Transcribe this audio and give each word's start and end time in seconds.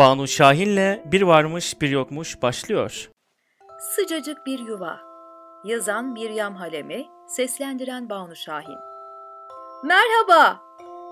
Banu 0.00 0.28
Şahin'le 0.28 1.00
Bir 1.04 1.22
Varmış 1.22 1.80
Bir 1.80 1.90
Yokmuş 1.90 2.42
başlıyor. 2.42 3.10
Sıcacık 3.78 4.46
bir 4.46 4.58
yuva. 4.58 5.00
Yazan 5.64 6.04
Miryam 6.04 6.54
Halemi, 6.54 7.06
seslendiren 7.28 8.10
Banu 8.10 8.36
Şahin. 8.36 8.78
Merhaba! 9.84 10.62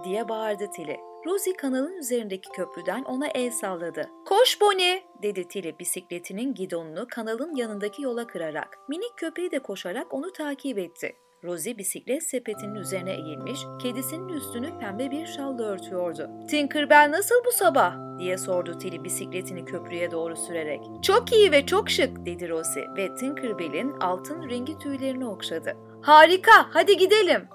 diye 0.04 0.28
bağırdı 0.28 0.70
Tili. 0.76 0.96
Rosie 1.26 1.56
kanalın 1.56 1.96
üzerindeki 1.96 2.48
köprüden 2.48 3.02
ona 3.02 3.26
el 3.26 3.50
salladı. 3.50 4.10
Koş 4.26 4.60
Bonnie! 4.60 5.02
dedi 5.22 5.48
Tili 5.48 5.78
bisikletinin 5.78 6.54
gidonunu 6.54 7.06
kanalın 7.10 7.54
yanındaki 7.54 8.02
yola 8.02 8.26
kırarak. 8.26 8.78
Minik 8.88 9.16
köpeği 9.16 9.50
de 9.50 9.58
koşarak 9.58 10.14
onu 10.14 10.32
takip 10.32 10.78
etti. 10.78 11.16
Rosie 11.44 11.78
bisiklet 11.78 12.22
sepetinin 12.22 12.74
üzerine 12.74 13.12
eğilmiş, 13.12 13.60
kedisinin 13.78 14.28
üstünü 14.28 14.78
pembe 14.78 15.10
bir 15.10 15.26
şalla 15.26 15.62
örtüyordu. 15.62 16.30
Tinkerbell 16.50 17.10
nasıl 17.10 17.34
bu 17.46 17.52
sabah? 17.52 18.08
diye 18.18 18.38
sordu 18.38 18.78
Tilly 18.78 19.04
bisikletini 19.04 19.64
köprüye 19.64 20.10
doğru 20.10 20.36
sürerek. 20.36 20.80
Çok 21.02 21.32
iyi 21.32 21.52
ve 21.52 21.66
çok 21.66 21.90
şık 21.90 22.26
dedi 22.26 22.48
Rosie 22.48 22.86
ve 22.96 23.14
Tinkerbell'in 23.14 23.90
altın 24.00 24.50
rengi 24.50 24.78
tüylerini 24.78 25.26
okşadı. 25.26 25.76
Harika, 26.02 26.66
hadi 26.70 26.96
gidelim. 26.96 27.48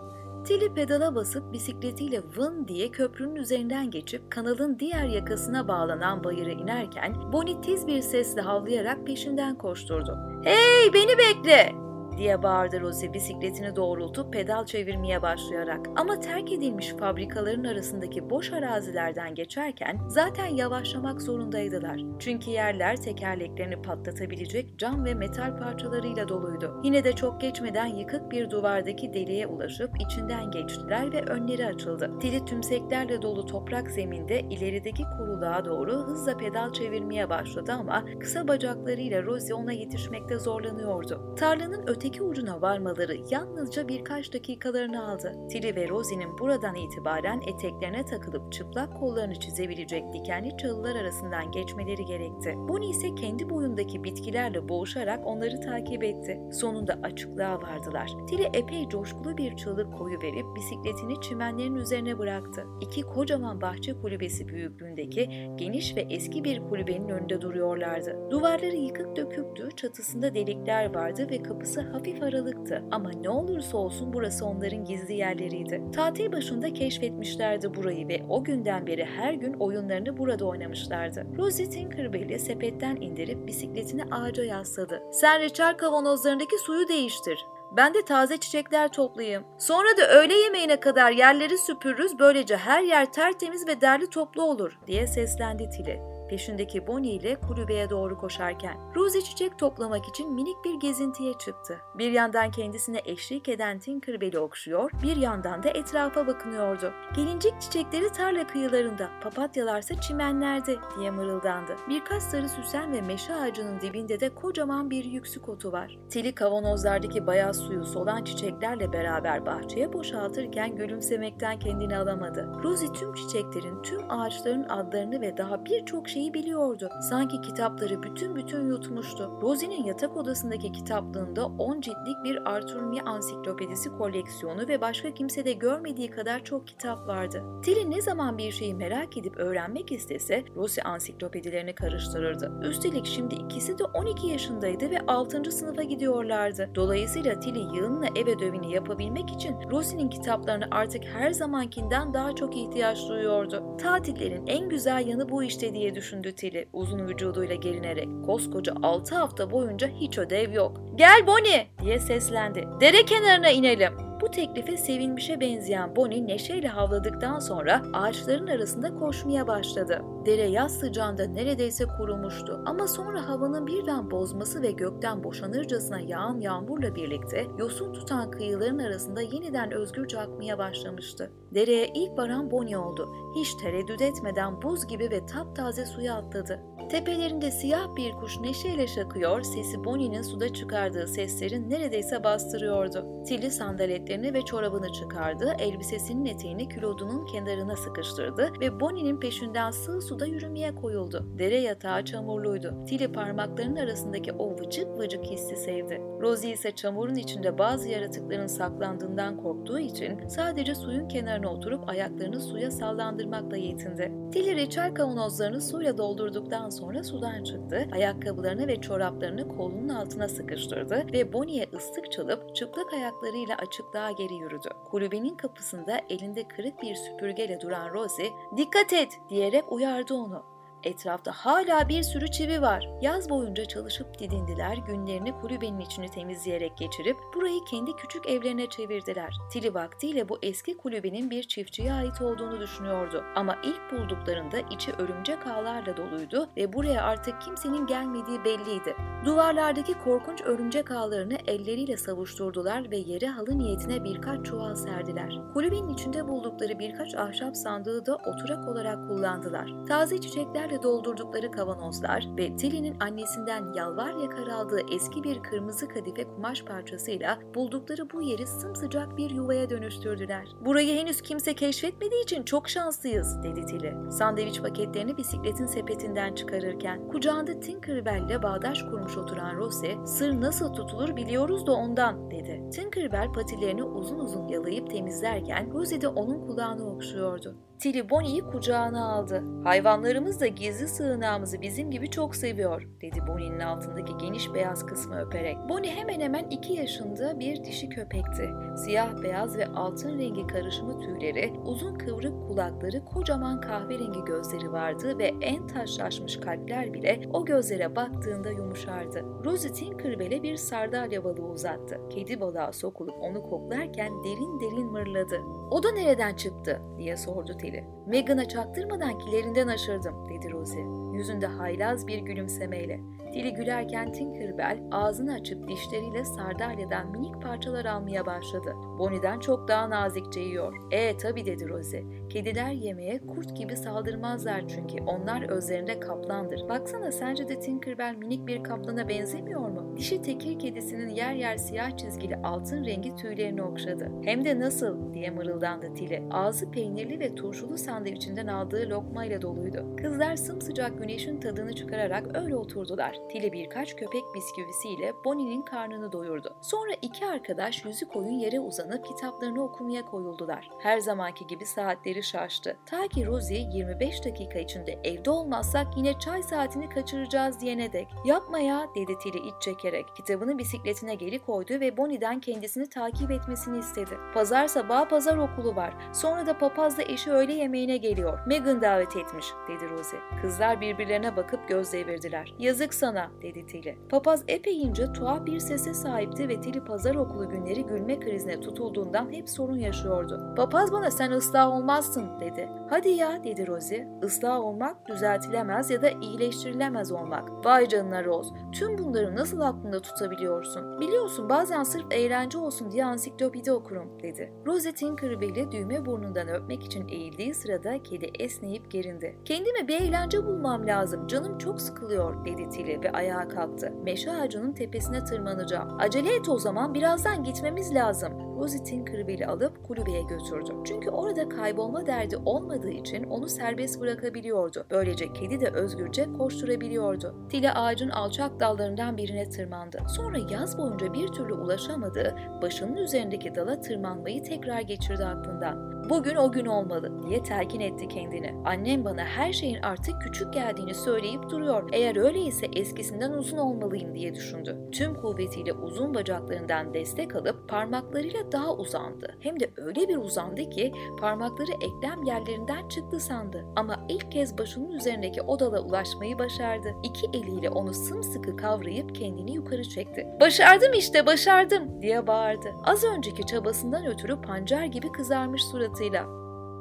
Tilly 0.46 0.74
pedala 0.74 1.16
basıp 1.16 1.54
bisikletiyle 1.54 2.22
vın 2.38 2.68
diye 2.68 2.92
köprünün 2.92 3.36
üzerinden 3.36 3.92
geçip 3.92 4.32
kanalın 4.32 4.80
diğer 4.80 5.06
yakasına 5.06 5.68
bağlanan 5.68 6.24
bayıra 6.24 6.52
inerken 6.52 7.34
Bonnie 7.34 7.62
tiz 7.62 7.88
bir 7.88 8.02
sesle 8.02 8.42
havlayarak 8.42 9.08
peşinden 9.08 9.58
koşturdu. 9.58 10.18
Hey 10.44 10.94
beni 10.94 11.18
bekle! 11.18 11.83
Diye 12.18 12.44
bağırdı 12.44 12.82
Rosie 12.82 13.14
bisikletini 13.14 13.76
doğrultup 13.76 14.34
pedal 14.34 14.66
çevirmeye 14.66 15.22
başlayarak. 15.22 15.88
Ama 15.96 16.20
terk 16.20 16.52
edilmiş 16.52 16.90
fabrikaların 16.90 17.64
arasındaki 17.64 18.30
boş 18.30 18.54
arazilerden 18.54 19.36
geçerken 19.36 20.00
zaten 20.08 20.46
yavaşlamak 20.46 21.22
zorundaydılar. 21.22 22.00
Çünkü 22.20 22.52
yerler 22.52 23.02
tekerleklerini 23.02 23.82
patlatabilecek 23.82 24.80
cam 24.80 25.06
ve 25.06 25.14
metal 25.14 25.58
parçalarıyla 25.58 26.28
doluydu. 26.28 26.82
Yine 26.84 27.04
de 27.04 27.14
çok 27.14 27.42
geçmeden 27.42 27.86
yıkık 27.86 28.32
bir 28.32 28.50
duvardaki 28.50 29.14
deliğe 29.14 29.48
ulaşıp 29.48 30.02
içinden 30.02 30.52
geçtiler 30.52 31.14
ve 31.14 31.22
önleri 31.22 31.66
açıldı. 31.66 32.12
Dili 32.22 32.46
tümseklerle 32.46 33.22
dolu 33.22 33.46
toprak 33.46 33.92
zeminde 33.92 34.40
ilerideki 34.40 35.04
kuruluğa 35.18 35.66
doğru 35.66 35.94
hızla 35.94 36.38
pedal 36.38 36.74
çevirmeye 36.74 37.30
başladı 37.30 37.72
ama 37.80 38.06
kısa 38.20 38.48
bacaklarıyla 38.48 39.24
Rosie 39.24 39.56
ona 39.56 39.72
yetişmekte 39.72 40.40
zorlanıyordu. 40.40 41.36
Tarlanın 41.36 41.84
öte 41.88 42.03
öteki 42.04 42.24
ucuna 42.24 42.62
varmaları 42.62 43.18
yalnızca 43.32 43.88
birkaç 43.88 44.34
dakikalarını 44.34 45.08
aldı. 45.08 45.36
Tilly 45.50 45.76
ve 45.76 45.90
Rosie'nin 45.90 46.38
buradan 46.38 46.76
itibaren 46.76 47.42
eteklerine 47.48 48.06
takılıp 48.06 48.52
çıplak 48.52 49.00
kollarını 49.00 49.36
çizebilecek 49.36 50.14
dikenli 50.14 50.58
çalılar 50.58 50.96
arasından 50.96 51.52
geçmeleri 51.52 52.06
gerekti. 52.06 52.54
Bonnie 52.58 52.90
ise 52.90 53.16
kendi 53.16 53.50
boyundaki 53.50 54.04
bitkilerle 54.04 54.70
boğuşarak 54.70 55.28
onları 55.28 55.62
takip 55.62 56.04
etti. 56.04 56.40
Sonunda 56.52 56.94
açıklığa 57.04 57.62
vardılar. 57.62 58.12
Tilly 58.28 58.48
epey 58.54 58.90
coşkulu 58.90 59.38
bir 59.38 59.56
çığlık 59.56 59.98
koyu 59.98 60.22
verip 60.22 60.46
bisikletini 60.56 61.22
çimenlerin 61.22 61.76
üzerine 61.76 62.20
bıraktı. 62.20 62.66
İki 62.82 63.02
kocaman 63.02 63.62
bahçe 63.62 63.94
kulübesi 63.94 64.48
büyüklüğündeki 64.48 65.30
geniş 65.56 65.96
ve 65.96 66.02
eski 66.10 66.44
bir 66.44 66.60
kulübenin 66.60 67.10
önünde 67.10 67.42
duruyorlardı. 67.42 68.32
Duvarları 68.32 68.76
yıkık 68.76 69.16
döküktü, 69.16 69.70
çatısında 69.76 70.36
delikler 70.36 70.96
vardı 70.96 71.28
ve 71.30 71.44
kapısı 71.44 71.93
hafif 71.94 72.24
aralıktı 72.24 72.84
ama 72.92 73.10
ne 73.10 73.30
olursa 73.30 73.78
olsun 73.78 74.14
burası 74.14 74.46
onların 74.46 74.86
gizli 74.86 75.14
yerleriydi. 75.14 75.82
Tatil 75.96 76.32
başında 76.32 76.74
keşfetmişlerdi 76.74 77.76
burayı 77.76 78.08
ve 78.08 78.24
o 78.30 78.44
günden 78.44 78.88
beri 78.88 79.06
her 79.06 79.34
gün 79.34 79.54
oyunlarını 79.54 80.18
burada 80.18 80.46
oynamışlardı. 80.46 81.26
Rosie 81.38 81.70
Tinkerbell'i 81.70 82.40
sepetten 82.40 82.96
indirip 82.96 83.48
bisikletini 83.48 84.04
ağaca 84.12 84.44
yasladı. 84.44 85.04
Sen 85.12 85.40
reçel 85.42 85.78
kavanozlarındaki 85.78 86.58
suyu 86.58 86.88
değiştir. 86.88 87.46
Ben 87.78 87.94
de 87.94 88.02
taze 88.06 88.38
çiçekler 88.38 88.92
toplayayım. 88.92 89.44
Sonra 89.58 89.98
da 89.98 90.08
öğle 90.08 90.34
yemeğine 90.34 90.80
kadar 90.80 91.12
yerleri 91.12 91.58
süpürürüz 91.58 92.20
böylece 92.20 92.58
her 92.58 92.84
yer 92.84 93.12
tertemiz 93.12 93.68
ve 93.68 93.82
derli 93.82 94.08
toplu 94.08 94.44
olur 94.44 94.80
diye 94.88 95.08
seslendi 95.08 95.70
Tilly 95.70 96.13
peşindeki 96.34 96.88
Bonnie 96.88 97.12
ile 97.12 97.36
kulübeye 97.36 97.90
doğru 97.90 98.18
koşarken. 98.18 98.78
Rosie 98.96 99.22
çiçek 99.22 99.60
toplamak 99.60 100.08
için 100.08 100.34
minik 100.34 100.56
bir 100.66 100.80
gezintiye 100.80 101.34
çıktı. 101.34 101.78
Bir 101.98 102.12
yandan 102.12 102.52
kendisine 102.52 103.02
eşlik 103.06 103.50
eden 103.50 103.80
Tinkerbell'i 103.80 104.40
okşuyor, 104.40 104.92
bir 105.04 105.16
yandan 105.16 105.64
da 105.64 105.70
etrafa 105.70 106.28
bakınıyordu. 106.28 106.94
Gelincik 107.16 107.62
çiçekleri 107.62 108.10
tarla 108.10 108.48
kıyılarında, 108.48 109.10
papatyalarsa 109.22 110.02
çimenlerde 110.02 110.76
diye 110.98 111.12
mırıldandı. 111.12 111.76
Birkaç 111.90 112.24
sarı 112.24 112.50
süsen 112.50 112.94
ve 112.94 113.02
meşe 113.02 113.36
ağacının 113.36 113.82
dibinde 113.82 114.20
de 114.20 114.36
kocaman 114.36 114.90
bir 114.90 115.06
yüksük 115.06 115.50
otu 115.50 115.72
var. 115.72 115.98
Tili 116.10 116.36
kavanozlardaki 116.36 117.28
beyaz 117.28 117.58
suyu 117.58 117.86
solan 117.86 118.24
çiçeklerle 118.24 118.94
beraber 118.94 119.46
bahçeye 119.46 119.94
boşaltırken 119.94 120.76
gülümsemekten 120.76 121.60
kendini 121.60 121.98
alamadı. 121.98 122.50
Rosie 122.64 122.94
tüm 122.94 123.14
çiçeklerin, 123.14 123.82
tüm 123.82 124.12
ağaçların 124.12 124.64
adlarını 124.64 125.22
ve 125.22 125.38
daha 125.38 125.66
birçok 125.66 126.10
şeyi 126.10 126.23
şeyi 126.24 126.34
biliyordu. 126.34 126.90
Sanki 127.10 127.42
kitapları 127.42 128.04
bütün 128.04 128.36
bütün 128.36 128.68
yutmuştu. 128.68 129.32
Rosie'nin 129.42 129.84
yatak 129.84 130.18
odasındaki 130.18 130.72
kitaplığında 130.72 131.46
10 131.46 131.82
ciltlik 131.82 132.24
bir 132.24 132.52
Arthur 132.52 132.84
ansiklopedisi 133.06 133.90
koleksiyonu 133.90 134.68
ve 134.68 134.82
başka 134.82 135.14
kimse 135.14 135.46
de 135.46 135.54
görmediği 135.54 136.12
kadar 136.12 136.44
çok 136.44 136.68
kitap 136.68 137.08
vardı. 137.08 137.44
Tilly 137.64 137.92
ne 137.92 138.02
zaman 138.02 138.38
bir 138.38 138.52
şeyi 138.52 138.76
merak 138.76 139.18
edip 139.18 139.38
öğrenmek 139.38 139.92
istese 139.92 140.44
Rosie 140.56 140.84
ansiklopedilerini 140.84 141.76
karıştırırdı. 141.76 142.60
Üstelik 142.64 143.06
şimdi 143.06 143.36
ikisi 143.36 143.80
de 143.80 143.84
12 143.84 144.28
yaşındaydı 144.28 144.90
ve 144.90 145.00
6. 145.08 145.52
sınıfa 145.52 145.84
gidiyorlardı. 145.84 146.70
Dolayısıyla 146.76 147.40
Tilly 147.40 147.78
yığınla 147.78 148.06
ev 148.16 148.28
ödevini 148.28 148.74
yapabilmek 148.74 149.30
için 149.30 149.56
Rosie'nin 149.72 150.10
kitaplarına 150.10 150.68
artık 150.72 151.04
her 151.04 151.32
zamankinden 151.32 152.14
daha 152.14 152.36
çok 152.36 152.58
ihtiyaç 152.58 153.10
duyuyordu. 153.10 153.78
Tatillerin 153.78 154.48
en 154.48 154.70
güzel 154.70 155.08
yanı 155.08 155.30
bu 155.30 155.44
işte 155.44 155.74
diye 155.74 155.96
düşündü 155.96 156.13
düşündü 156.14 156.36
Tilly 156.36 156.68
uzun 156.74 157.08
vücuduyla 157.08 157.56
gerinerek. 157.56 158.08
Koskoca 158.26 158.74
6 158.84 159.16
hafta 159.16 159.52
boyunca 159.52 159.88
hiç 159.88 160.18
ödev 160.18 160.54
yok. 160.54 160.82
Gel 160.96 161.28
Bonnie 161.28 161.68
diye 161.82 162.00
seslendi. 162.00 162.68
Dere 162.82 163.06
kenarına 163.06 163.50
inelim. 163.50 164.13
Bu 164.24 164.32
teklife 164.32 164.78
sevinmişe 164.78 165.40
benzeyen 165.40 165.96
Bonnie 165.96 166.28
neşeyle 166.28 166.68
havladıktan 166.68 167.40
sonra 167.40 167.82
ağaçların 167.94 168.48
arasında 168.48 168.96
koşmaya 168.96 169.48
başladı. 169.48 170.02
Dere 170.26 170.42
yaz 170.42 170.80
sıcağında 170.80 171.26
neredeyse 171.26 171.86
kurumuştu 171.86 172.64
ama 172.66 172.88
sonra 172.88 173.30
havanın 173.30 173.68
birden 173.68 174.12
bozması 174.12 174.62
ve 174.62 174.72
gökten 174.72 175.24
boşanırcasına 175.24 176.00
yağan 176.00 176.40
yağmurla 176.40 176.96
birlikte 176.96 177.48
yosun 177.58 177.94
tutan 177.94 178.32
kıyıların 178.32 178.80
arasında 178.80 179.22
yeniden 179.22 179.72
özgürce 179.72 180.20
akmaya 180.20 180.58
başlamıştı. 180.58 181.32
Dereye 181.56 181.88
ilk 181.96 182.18
varan 182.18 182.52
Bonnie 182.52 182.78
oldu. 182.78 183.10
Hiç 183.36 183.56
tereddüt 183.56 184.02
etmeden 184.02 184.62
buz 184.62 184.88
gibi 184.88 185.10
ve 185.12 185.26
taptaze 185.26 185.86
suya 185.86 186.16
atladı. 186.16 186.60
Tepelerinde 186.94 187.52
siyah 187.52 187.96
bir 187.96 188.12
kuş 188.12 188.40
neşeyle 188.40 188.88
şakıyor, 188.88 189.42
sesi 189.42 189.84
Bonnie'nin 189.84 190.22
suda 190.22 190.54
çıkardığı 190.54 191.08
seslerin 191.08 191.70
neredeyse 191.70 192.24
bastırıyordu. 192.24 193.24
Tilly 193.24 193.52
sandaletlerini 193.52 194.34
ve 194.34 194.42
çorabını 194.42 194.92
çıkardı, 194.92 195.56
elbisesinin 195.60 196.26
eteğini 196.26 196.70
külodunun 196.70 197.26
kenarına 197.26 197.76
sıkıştırdı 197.76 198.52
ve 198.62 198.80
Bonnie'nin 198.80 199.20
peşinden 199.20 199.72
sığ 199.72 200.02
suda 200.02 200.26
yürümeye 200.26 200.76
koyuldu. 200.76 201.26
Dere 201.40 201.60
yatağı 201.60 202.06
çamurluydu. 202.06 202.86
Tilly 202.88 203.12
parmaklarının 203.12 203.76
arasındaki 203.76 204.32
o 204.32 204.52
vıcık 204.60 205.00
vıcık 205.00 205.26
hissi 205.26 205.56
sevdi. 205.56 206.02
Rosie 206.22 206.52
ise 206.52 206.72
çamurun 206.72 207.16
içinde 207.16 207.58
bazı 207.58 207.90
yaratıkların 207.90 208.48
saklandığından 208.48 209.38
korktuğu 209.38 209.80
için 209.80 210.28
sadece 210.28 210.76
suyun 210.76 211.08
kenarına 211.08 211.54
oturup 211.54 211.90
ayaklarını 211.90 212.42
suya 212.42 212.72
sallandırmakla 212.72 213.58
yetindi. 213.58 214.12
Tilly 214.32 214.56
reçel 214.56 214.94
kavanozlarını 214.94 215.62
suyla 215.62 215.98
doldurduktan 215.98 216.70
sonra 216.70 216.83
sudan 217.04 217.44
çıktı, 217.44 217.88
ayakkabılarını 217.92 218.68
ve 218.68 218.82
çoraplarını 218.82 219.48
kolunun 219.48 219.90
altına 219.90 220.28
sıkıştırdı 220.28 221.06
ve 221.14 221.34
Bonnie'ye 221.34 221.68
ıslık 221.74 222.12
çalıp 222.12 222.56
çıplak 222.56 222.94
ayaklarıyla 222.94 223.56
açıklığa 223.56 224.12
geri 224.12 224.34
yürüdü. 224.34 224.70
Kulübenin 224.86 225.36
kapısında 225.36 226.02
elinde 226.10 226.48
kırık 226.48 226.82
bir 226.82 226.96
süpürgeyle 226.96 227.62
duran 227.62 227.94
Rosie, 227.94 228.30
''Dikkat 228.58 228.94
et!'' 228.94 229.20
diyerek 229.30 229.72
uyardı 229.72 230.14
onu. 230.14 230.53
Etrafta 230.84 231.32
hala 231.32 231.90
bir 231.90 232.04
sürü 232.04 232.28
çivi 232.32 232.62
var. 232.62 232.90
Yaz 233.02 233.30
boyunca 233.30 233.66
çalışıp 233.66 234.20
didindiler, 234.20 234.78
günlerini 234.78 235.36
kulübenin 235.42 235.80
içini 235.80 236.10
temizleyerek 236.10 236.78
geçirip 236.78 237.18
burayı 237.36 237.60
kendi 237.72 237.96
küçük 237.96 238.30
evlerine 238.30 238.70
çevirdiler. 238.70 239.38
Tili 239.52 239.74
vaktiyle 239.74 240.30
bu 240.30 240.40
eski 240.42 240.78
kulübenin 240.78 241.30
bir 241.30 241.44
çiftçiye 241.44 241.94
ait 241.94 242.22
olduğunu 242.22 242.60
düşünüyordu. 242.60 243.24
Ama 243.36 243.58
ilk 243.64 243.92
bulduklarında 243.92 244.60
içi 244.60 244.92
örümcek 244.92 245.48
ağlarla 245.48 245.98
doluydu 245.98 246.50
ve 246.58 246.74
buraya 246.74 247.04
artık 247.04 247.42
kimsenin 247.42 247.88
gelmediği 247.88 248.44
belliydi. 248.46 248.96
Duvarlardaki 249.26 249.94
korkunç 249.94 250.42
örümcek 250.42 250.92
ağlarını 250.92 251.38
elleriyle 251.48 251.98
savuşturdular 251.98 252.92
ve 252.92 252.98
yere 252.98 253.28
halı 253.28 253.58
niyetine 253.58 254.04
birkaç 254.04 254.46
çuval 254.46 254.76
serdiler. 254.76 255.40
Kulübenin 255.54 255.94
içinde 255.94 256.28
buldukları 256.28 256.80
birkaç 256.80 257.16
ahşap 257.16 257.56
sandığı 257.56 258.06
da 258.06 258.16
oturak 258.16 258.68
olarak 258.68 259.08
kullandılar. 259.08 259.70
Taze 259.88 260.22
çiçeklerle 260.22 260.73
giysilerle 260.74 260.84
doldurdukları 260.84 261.52
kavanozlar 261.52 262.26
ve 262.38 262.56
Tilly'nin 262.56 263.00
annesinden 263.00 263.74
yalvar 263.74 264.14
yakar 264.14 264.48
aldığı 264.48 264.82
eski 264.92 265.24
bir 265.24 265.44
kırmızı 265.44 265.88
kadife 265.88 266.24
kumaş 266.24 266.64
parçasıyla 266.64 267.40
buldukları 267.56 268.10
bu 268.10 268.22
yeri 268.22 268.48
sımsıcak 268.48 269.18
bir 269.18 269.30
yuvaya 269.30 269.70
dönüştürdüler. 269.70 270.48
Burayı 270.66 271.00
henüz 271.00 271.22
kimse 271.22 271.54
keşfetmediği 271.54 272.24
için 272.24 272.44
çok 272.44 272.70
şanslıyız, 272.70 273.44
dedi 273.44 273.66
Tilly. 273.66 274.12
Sandviç 274.12 274.62
paketlerini 274.62 275.18
bisikletin 275.18 275.66
sepetinden 275.66 276.36
çıkarırken 276.36 277.08
kucağında 277.08 277.60
Tinkerbell 277.60 278.26
ile 278.26 278.44
bağdaş 278.44 278.84
kurmuş 278.84 279.18
oturan 279.18 279.58
Rosie, 279.58 279.98
sır 280.06 280.42
nasıl 280.42 280.74
tutulur 280.74 281.16
biliyoruz 281.16 281.66
da 281.68 281.72
ondan, 281.72 282.32
dedi. 282.32 282.70
Tinkerbell 282.72 283.34
patilerini 283.34 283.84
uzun 283.84 284.20
uzun 284.20 284.48
yalayıp 284.48 284.90
temizlerken 284.90 285.74
Rosie 285.74 286.02
de 286.02 286.08
onun 286.08 286.48
kulağını 286.48 286.96
okşuyordu. 286.96 287.56
Tilly 287.84 288.10
Bonnie'yi 288.10 288.42
kucağına 288.42 289.14
aldı. 289.14 289.44
Hayvanlarımız 289.64 290.42
da 290.42 290.48
gizli 290.48 290.88
sığınağımızı 290.88 291.62
bizim 291.62 291.92
gibi 291.92 292.10
çok 292.10 292.36
seviyor, 292.36 292.88
dedi 293.02 293.20
Bonnie'nin 293.28 293.60
altındaki 293.60 294.18
geniş 294.18 294.54
beyaz 294.54 294.86
kısmı 294.86 295.22
öperek. 295.22 295.58
Bonnie 295.70 295.92
hemen 295.92 296.20
hemen 296.20 296.50
iki 296.50 296.74
yaşında 296.74 297.40
bir 297.40 297.64
dişi 297.64 297.90
köpekti. 297.90 298.50
Siyah 298.86 299.24
beyaz 299.24 299.58
ve 299.58 299.68
altın 299.68 300.20
rengi 300.20 300.48
karışımı 300.48 301.00
tüyleri, 301.00 301.54
uzun 301.66 301.96
kıvrık 301.96 302.48
kulakları, 302.48 303.06
kocaman 303.06 303.62
kahverengi 303.62 304.26
gözleri 304.26 304.72
vardı 304.72 305.18
ve 305.18 305.34
en 305.42 305.68
taşlaşmış 305.68 306.38
kalpler 306.38 306.94
bile 306.94 307.22
o 307.34 307.46
gözlere 307.46 307.96
baktığında 307.96 308.50
yumuşardı. 308.50 309.26
Rosie 309.46 309.72
Tinkerbell'e 309.72 310.44
bir 310.44 310.56
sardalya 310.58 311.24
balığı 311.24 311.46
uzattı. 311.46 312.00
Kedi 312.10 312.42
balığa 312.42 312.72
sokulup 312.72 313.16
onu 313.22 313.44
koklarken 313.44 314.24
derin 314.24 314.60
derin 314.60 314.92
mırladı. 314.92 315.42
O 315.72 315.84
da 315.84 315.92
nereden 315.92 316.36
çıktı 316.36 316.82
diye 316.98 317.18
sordu 317.18 317.58
Tilly. 317.58 317.73
Megan'a 318.08 318.48
çaktırmadan 318.48 319.20
kilerinden 319.20 319.68
aşırdım 319.68 320.30
dedi 320.30 320.52
Rosie. 320.52 321.18
Yüzünde 321.18 321.48
haylaz 321.48 322.08
bir 322.08 322.18
gülümsemeyle. 322.18 323.00
Dili 323.34 323.54
gülerken 323.54 324.12
Tinkerbell 324.12 324.80
ağzını 324.92 325.34
açıp 325.34 325.68
dişleriyle 325.68 326.26
sardalyadan 326.26 327.12
minik 327.12 327.42
parçalar 327.42 327.86
almaya 327.86 328.26
başladı. 328.26 328.76
Bonnie'den 329.00 329.40
çok 329.40 329.68
daha 329.68 329.90
nazikçe 329.90 330.40
yiyor. 330.40 330.74
E 330.92 331.18
tabi 331.18 331.46
dedi 331.46 331.70
Rosie. 331.70 332.04
Kediler 332.30 332.72
yemeğe 332.72 333.20
kurt 333.20 333.58
gibi 333.58 333.76
saldırmazlar 333.78 334.68
çünkü 334.68 335.04
onlar 335.04 335.50
özlerinde 335.50 336.00
kaplandır. 336.00 336.70
Baksana 336.70 337.12
sence 337.12 337.48
de 337.48 337.60
Tinkerbell 337.60 338.16
minik 338.16 338.48
bir 338.48 338.64
kaplana 338.64 339.10
benzemiyor 339.10 339.70
mu? 339.70 339.98
Dişi 339.98 340.22
tekir 340.22 340.60
kedisinin 340.60 341.10
yer 341.10 341.34
yer 341.34 341.58
siyah 341.58 341.98
çizgili 341.98 342.36
altın 342.36 342.86
rengi 342.86 343.16
tüylerini 343.16 343.64
okşadı. 343.64 344.12
Hem 344.24 344.46
de 344.46 344.60
nasıl 344.60 345.14
diye 345.14 345.30
mırıldandı 345.30 345.94
Tilly. 345.94 346.22
Ağzı 346.32 346.72
peynirli 346.72 347.20
ve 347.20 347.36
turşulu 347.36 347.78
sandviçinden 347.78 348.48
aldığı 348.48 348.90
lokmayla 348.90 349.42
doluydu. 349.42 349.96
Kızlar 350.02 350.36
sımsıcak 350.36 350.98
güneşin 350.98 351.40
tadını 351.40 351.74
çıkararak 351.74 352.38
öyle 352.38 352.56
oturdular. 352.56 353.23
Tilly 353.30 353.52
birkaç 353.52 353.96
köpek 353.96 354.24
bisküvisiyle 354.36 355.14
Bonnie'nin 355.26 355.62
karnını 355.62 356.12
doyurdu. 356.12 356.56
Sonra 356.62 356.92
iki 357.02 357.26
arkadaş 357.26 357.86
yüzü 357.86 358.08
koyun 358.08 358.40
yere 358.40 358.60
uzanıp 358.60 359.06
kitaplarını 359.06 359.64
okumaya 359.64 360.06
koyuldular. 360.06 360.70
Her 360.80 361.00
zamanki 361.00 361.48
gibi 361.48 361.66
saatleri 361.66 362.24
şaştı. 362.24 362.78
Ta 362.86 363.08
ki 363.08 363.26
Rosie 363.26 363.68
25 363.74 364.26
dakika 364.26 364.60
içinde 364.60 365.00
evde 365.04 365.30
olmazsak 365.30 365.88
yine 365.98 366.20
çay 366.20 366.44
saatini 366.44 366.90
kaçıracağız 366.90 367.60
diyene 367.60 367.94
dek. 367.94 368.08
Yapma 368.26 368.60
ya 368.60 368.88
dedi 368.96 369.18
Tilly 369.24 369.38
iç 369.38 369.54
çekerek. 369.62 370.06
Kitabını 370.16 370.58
bisikletine 370.58 371.16
geri 371.16 371.40
koydu 371.40 371.74
ve 371.80 371.98
Bonnie'den 371.98 372.40
kendisini 372.40 372.90
takip 372.90 373.32
etmesini 373.32 373.78
istedi. 373.78 374.18
Pazar 374.34 374.68
sabahı 374.68 375.10
pazar 375.10 375.38
okulu 375.38 375.76
var. 375.76 375.94
Sonra 376.14 376.46
da 376.46 376.58
papazla 376.58 377.04
eşi 377.04 377.32
öğle 377.32 377.54
yemeğine 377.54 377.98
geliyor. 377.98 378.40
Megan 378.48 378.82
davet 378.82 379.16
etmiş 379.16 379.46
dedi 379.68 379.90
Rosie. 379.90 380.20
Kızlar 380.42 380.82
birbirlerine 380.82 381.36
bakıp 381.36 381.68
göz 381.68 381.94
devirdiler. 381.94 382.54
Yazık 382.60 382.94
sana 382.94 383.13
dedi 383.42 383.66
Tilly. 383.66 383.96
Papaz 384.10 384.44
epeyince 384.48 385.14
tuhaf 385.14 385.46
bir 385.46 385.60
sese 385.60 385.94
sahipti 385.94 386.50
ve 386.50 386.62
Tilly 386.62 386.80
pazar 386.80 387.16
okulu 387.16 387.50
günleri 387.50 387.84
gülme 387.84 388.20
krizine 388.20 388.60
tutulduğundan 388.60 389.32
hep 389.32 389.50
sorun 389.50 389.78
yaşıyordu. 389.78 390.54
Papaz 390.58 390.92
bana 390.92 391.12
sen 391.12 391.32
ıslah 391.32 391.70
olmazsın 391.70 392.40
dedi. 392.40 392.70
Hadi 392.90 393.10
ya 393.10 393.44
dedi 393.44 393.68
Rosie. 393.68 394.08
Islah 394.24 394.60
olmak 394.60 395.08
düzeltilemez 395.08 395.90
ya 395.90 396.02
da 396.02 396.10
iyileştirilemez 396.10 397.12
olmak. 397.12 397.66
Vay 397.66 397.88
canına 397.88 398.26
Rose. 398.26 398.50
Tüm 398.72 398.98
bunları 398.98 399.36
nasıl 399.36 399.60
aklında 399.60 400.02
tutabiliyorsun? 400.02 401.00
Biliyorsun 401.00 401.50
bazen 401.50 401.84
sırf 401.84 402.06
eğlence 402.12 402.58
olsun 402.58 402.92
diye 402.92 403.06
ansiklopedi 403.06 403.72
okurum 403.72 404.20
dedi. 404.24 404.54
Rosie 404.66 404.94
Tinkerbell'i 404.94 405.72
düğme 405.72 406.06
burnundan 406.06 406.48
öpmek 406.48 406.84
için 406.84 407.08
eğildiği 407.08 407.54
sırada 407.54 408.04
kedi 408.04 408.32
esneyip 408.40 408.92
gerindi. 408.92 409.36
Kendime 409.46 409.88
bir 409.88 410.02
eğlence 410.02 410.46
bulmam 410.46 410.88
lazım. 410.88 411.28
Canım 411.28 411.58
çok 411.58 411.82
sıkılıyor 411.82 412.46
dedi 412.46 412.70
Tilly 412.70 413.03
ve 413.04 413.12
ayağa 413.12 413.48
kalktı. 413.48 413.94
Meşe 414.04 414.32
ağacının 414.32 414.74
tepesine 414.74 415.24
tırmanacağım. 415.24 415.98
Acele 416.00 416.36
et 416.36 416.50
o 416.50 416.60
zaman 416.60 416.94
birazdan 416.94 417.44
gitmemiz 417.44 417.96
lazım. 417.96 418.34
Rosie 418.60 418.84
Tinkerbell'i 418.84 419.48
alıp 419.48 419.84
kulübeye 419.88 420.22
götürdü. 420.22 420.72
Çünkü 420.86 421.10
orada 421.10 421.50
kaybolma 421.50 422.06
derdi 422.06 422.38
olmadığı 422.38 422.90
için 422.90 423.24
onu 423.24 423.50
serbest 423.50 424.02
bırakabiliyordu. 424.02 424.86
Böylece 424.92 425.34
kedi 425.34 425.62
de 425.62 425.70
özgürce 425.70 426.34
koşturabiliyordu. 426.34 427.36
Tilly 427.50 427.70
ağacın 427.70 428.10
alçak 428.10 428.60
dallarından 428.60 429.18
birine 429.18 429.50
tırmandı. 429.50 430.00
Sonra 430.08 430.38
yaz 430.52 430.78
boyunca 430.78 431.14
bir 431.14 431.28
türlü 431.28 431.54
ulaşamadığı 431.54 432.36
başının 432.62 432.96
üzerindeki 432.96 433.56
dala 433.56 433.82
tırmanmayı 433.82 434.44
tekrar 434.44 434.82
geçirdi 434.82 435.26
aklından. 435.26 435.93
Bugün 436.10 436.36
o 436.36 436.52
gün 436.52 436.66
olmalı 436.66 437.24
diye 437.24 437.44
telkin 437.44 437.80
etti 437.80 438.08
kendini. 438.08 438.56
Annem 438.66 439.06
bana 439.06 439.26
her 439.26 439.54
şeyin 439.54 439.82
artık 439.82 440.22
küçük 440.22 440.54
geldiğini 440.54 440.94
söyleyip 440.94 441.50
duruyor. 441.50 441.90
Eğer 441.94 442.16
öyleyse 442.16 442.68
eskisinden 442.76 443.32
uzun 443.32 443.58
olmalıyım 443.58 444.16
diye 444.16 444.36
düşündü. 444.36 444.78
Tüm 444.92 445.16
kuvvetiyle 445.16 445.74
uzun 445.74 446.14
bacaklarından 446.14 446.94
destek 446.94 447.36
alıp 447.36 447.70
parmaklarıyla 447.70 448.52
daha 448.52 448.76
uzandı. 448.76 449.38
Hem 449.40 449.60
de 449.60 449.70
öyle 449.78 450.08
bir 450.08 450.18
uzandı 450.18 450.70
ki 450.70 450.94
parmakları 451.20 451.72
eklem 451.72 452.24
yerlerinden 452.24 452.88
çıktı 452.90 453.20
sandı. 453.20 453.66
Ama 453.76 454.06
ilk 454.10 454.32
kez 454.32 454.58
başının 454.58 454.92
üzerindeki 454.92 455.42
odala 455.42 455.82
ulaşmayı 455.82 456.40
başardı. 456.40 456.94
İki 457.04 457.28
eliyle 457.38 457.70
onu 457.70 457.94
sımsıkı 457.94 458.56
kavrayıp 458.56 459.16
kendini 459.16 459.56
yukarı 459.56 459.84
çekti. 459.84 460.28
Başardım 460.42 460.94
işte 460.94 461.26
başardım 461.26 462.02
diye 462.02 462.28
bağırdı. 462.28 462.76
Az 462.84 463.04
önceki 463.04 463.46
çabasından 463.46 464.06
ötürü 464.06 464.42
pancar 464.42 464.84
gibi 464.84 465.12
kızarmış 465.12 465.64
suratıyla. 465.94 466.28